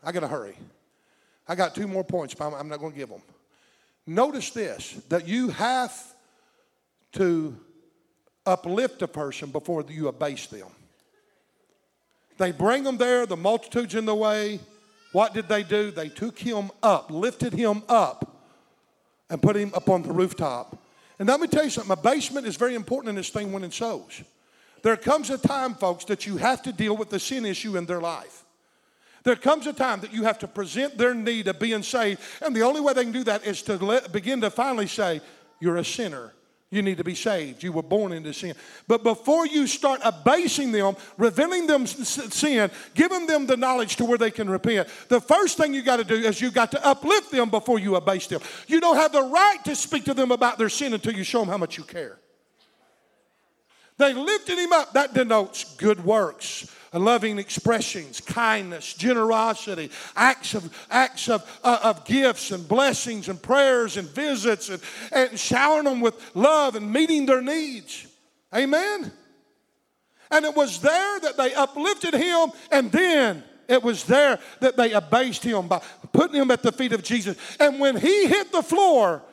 [0.04, 0.56] I got to hurry.
[1.48, 3.22] I got two more points, but I'm not to give them.
[4.06, 5.94] Notice this that you have
[7.14, 7.58] to
[8.46, 10.68] uplift a person before you abase them.
[12.38, 14.60] They bring them there, the multitude's in the way.
[15.12, 15.92] What did they do?
[15.92, 18.42] They took him up, lifted him up,
[19.30, 20.78] and put him up on the rooftop.
[21.24, 24.22] And let me tell you something abasement is very important in this thing winning souls.
[24.82, 27.86] There comes a time, folks, that you have to deal with the sin issue in
[27.86, 28.44] their life.
[29.24, 32.20] There comes a time that you have to present their need of being saved.
[32.42, 35.22] And the only way they can do that is to let, begin to finally say,
[35.62, 36.34] You're a sinner.
[36.74, 37.62] You need to be saved.
[37.62, 38.56] You were born into sin.
[38.88, 44.18] But before you start abasing them, revealing them sin, giving them the knowledge to where
[44.18, 47.32] they can repent, the first thing you got to do is you got to uplift
[47.32, 48.42] them before you abase them.
[48.66, 51.42] You don't have the right to speak to them about their sin until you show
[51.42, 52.18] them how much you care.
[54.00, 54.94] They lifted him up.
[54.94, 62.52] That denotes good works loving expressions, kindness, generosity, acts of, acts of, uh, of gifts
[62.52, 64.82] and blessings and prayers and visits and,
[65.12, 68.08] and showering them with love and meeting their needs.
[68.54, 69.12] Amen?
[70.32, 74.92] And it was there that they uplifted him, and then it was there that they
[74.92, 75.82] abased him by
[76.12, 77.38] putting him at the feet of Jesus.
[77.60, 79.24] And when he hit the floor,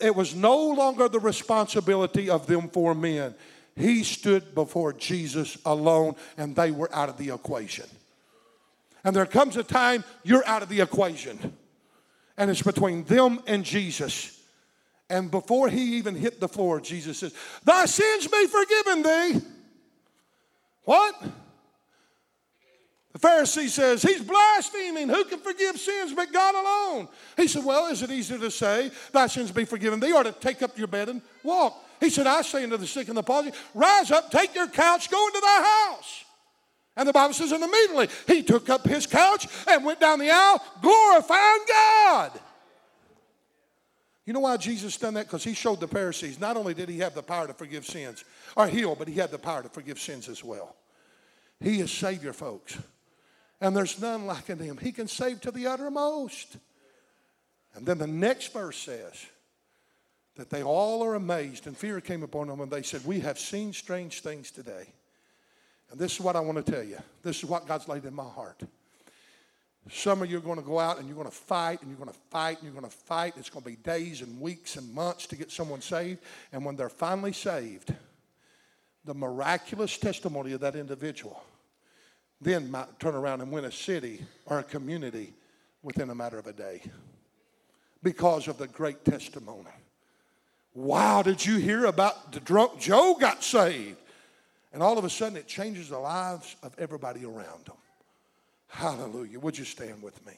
[0.00, 3.34] it was no longer the responsibility of them four men.
[3.76, 7.86] He stood before Jesus alone, and they were out of the equation.
[9.04, 11.52] And there comes a time you're out of the equation,
[12.36, 14.32] and it's between them and Jesus.
[15.08, 19.40] And before he even hit the floor, Jesus says, Thy sins be forgiven thee.
[20.84, 21.22] What?
[23.12, 25.08] The Pharisee says, He's blaspheming.
[25.08, 27.08] Who can forgive sins but God alone?
[27.36, 30.32] He said, Well, is it easier to say, Thy sins be forgiven thee, or to
[30.32, 31.85] take up your bed and walk?
[32.00, 35.10] He said, I say unto the sick and the palsy, rise up, take your couch,
[35.10, 36.24] go into thy house.
[36.96, 40.30] And the Bible says, and immediately he took up his couch and went down the
[40.30, 42.32] aisle, glorifying God.
[44.24, 45.26] You know why Jesus done that?
[45.26, 48.24] Because he showed the Pharisees not only did he have the power to forgive sins
[48.56, 50.74] or heal, but he had the power to forgive sins as well.
[51.60, 52.76] He is Savior, folks.
[53.60, 54.78] And there's none like him.
[54.78, 56.56] He can save to the uttermost.
[57.74, 59.26] And then the next verse says,
[60.36, 63.38] that they all are amazed, and fear came upon them, and they said, We have
[63.38, 64.86] seen strange things today.
[65.90, 66.98] And this is what I want to tell you.
[67.22, 68.62] This is what God's laid in my heart.
[69.90, 71.98] Some of you are going to go out and you're going to fight and you're
[71.98, 73.34] going to fight and you're going to fight.
[73.36, 76.20] It's going to be days and weeks and months to get someone saved.
[76.52, 77.94] And when they're finally saved,
[79.04, 81.40] the miraculous testimony of that individual
[82.40, 85.32] then might turn around and win a city or a community
[85.82, 86.82] within a matter of a day
[88.02, 89.70] because of the great testimony.
[90.76, 93.96] Wow, did you hear about the drunk Joe got saved?
[94.74, 97.78] And all of a sudden it changes the lives of everybody around them.
[98.68, 99.40] Hallelujah.
[99.40, 100.34] Would you stand with me?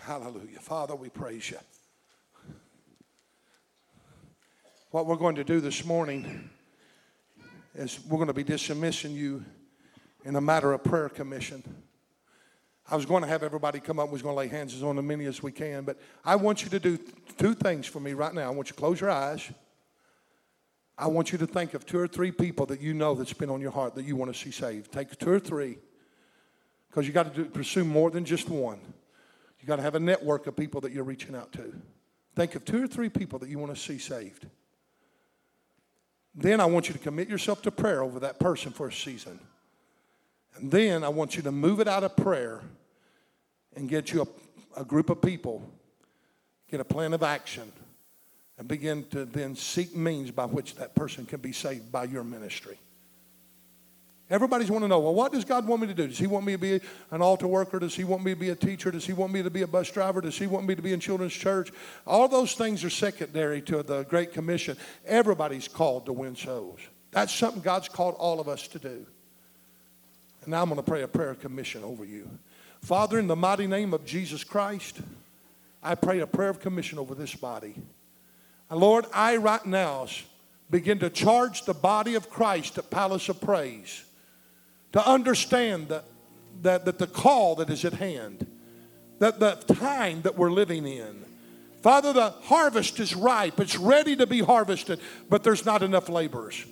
[0.00, 0.60] Hallelujah.
[0.60, 1.58] Father, we praise you.
[4.92, 6.50] What we're going to do this morning
[7.74, 9.44] is we're going to be dismissing you
[10.24, 11.64] in a matter of prayer commission.
[12.92, 14.10] I was going to have everybody come up.
[14.10, 15.84] We was going to lay hands on as many as we can.
[15.84, 16.98] But I want you to do
[17.38, 18.48] two things for me right now.
[18.48, 19.50] I want you to close your eyes.
[20.98, 23.48] I want you to think of two or three people that you know that's been
[23.48, 24.92] on your heart that you want to see saved.
[24.92, 25.78] Take two or three,
[26.90, 28.78] because you got to do, pursue more than just one.
[29.58, 31.72] You got to have a network of people that you're reaching out to.
[32.36, 34.46] Think of two or three people that you want to see saved.
[36.34, 39.40] Then I want you to commit yourself to prayer over that person for a season.
[40.56, 42.60] And then I want you to move it out of prayer
[43.76, 45.62] and get you a, a group of people,
[46.70, 47.72] get a plan of action,
[48.58, 52.24] and begin to then seek means by which that person can be saved by your
[52.24, 52.78] ministry.
[54.30, 56.06] Everybody's want to know, well, what does God want me to do?
[56.06, 57.78] Does He want me to be an altar worker?
[57.78, 58.90] Does He want me to be a teacher?
[58.90, 60.22] Does He want me to be a bus driver?
[60.22, 61.70] Does He want me to be in children's church?
[62.06, 64.78] All those things are secondary to the Great Commission.
[65.04, 66.80] Everybody's called to win souls.
[67.10, 69.06] That's something God's called all of us to do.
[70.42, 72.30] And now I'm going to pray a prayer of commission over you.
[72.82, 75.00] Father, in the mighty name of Jesus Christ,
[75.84, 77.74] I pray a prayer of commission over this body.
[78.68, 80.08] And Lord, I right now
[80.68, 84.04] begin to charge the body of Christ at Palace of Praise
[84.92, 86.04] to understand that,
[86.62, 88.46] that, that the call that is at hand,
[89.20, 91.24] that the time that we're living in.
[91.82, 96.64] Father, the harvest is ripe, it's ready to be harvested, but there's not enough laborers.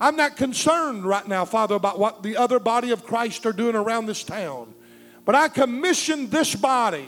[0.00, 3.76] I'm not concerned right now, Father, about what the other body of Christ are doing
[3.76, 4.72] around this town.
[5.30, 7.06] But I commission this body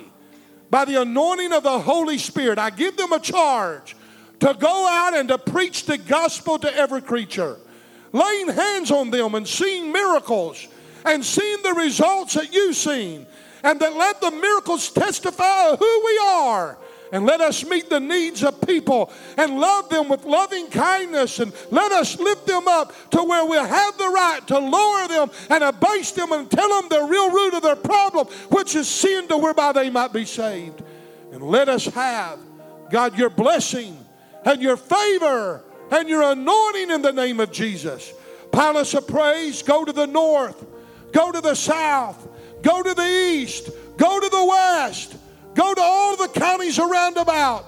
[0.71, 2.57] by the anointing of the Holy Spirit.
[2.57, 3.97] I give them a charge
[4.39, 7.57] to go out and to preach the gospel to every creature,
[8.13, 10.69] laying hands on them and seeing miracles
[11.05, 13.27] and seeing the results that you've seen.
[13.65, 16.79] And that let the miracles testify who we are
[17.13, 21.53] and let us meet the needs of people and love them with loving kindness and
[21.71, 25.63] let us lift them up to where we'll have the right to lower them and
[25.63, 29.37] abase them and tell them the real root of their problem, which is sin, to
[29.37, 30.83] whereby they might be saved.
[31.33, 32.39] And let us have,
[32.91, 33.95] God, your blessing
[34.47, 38.11] and your favor and your anointing in the name of Jesus.
[38.53, 40.65] Palace of praise, go to the north,
[41.13, 42.27] go to the south,
[42.63, 45.17] go to the east, go to the west
[45.55, 47.67] Go to all the counties around about.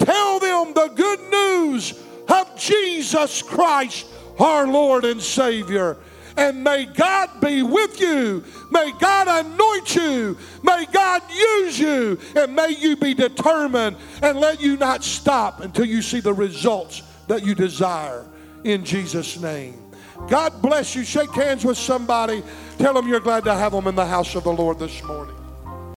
[0.00, 4.06] Tell them the good news of Jesus Christ,
[4.38, 5.96] our Lord and Savior.
[6.36, 8.44] And may God be with you.
[8.70, 10.36] May God anoint you.
[10.62, 12.18] May God use you.
[12.34, 17.02] And may you be determined and let you not stop until you see the results
[17.28, 18.26] that you desire
[18.64, 19.82] in Jesus' name.
[20.28, 21.04] God bless you.
[21.04, 22.42] Shake hands with somebody.
[22.78, 25.35] Tell them you're glad to have them in the house of the Lord this morning.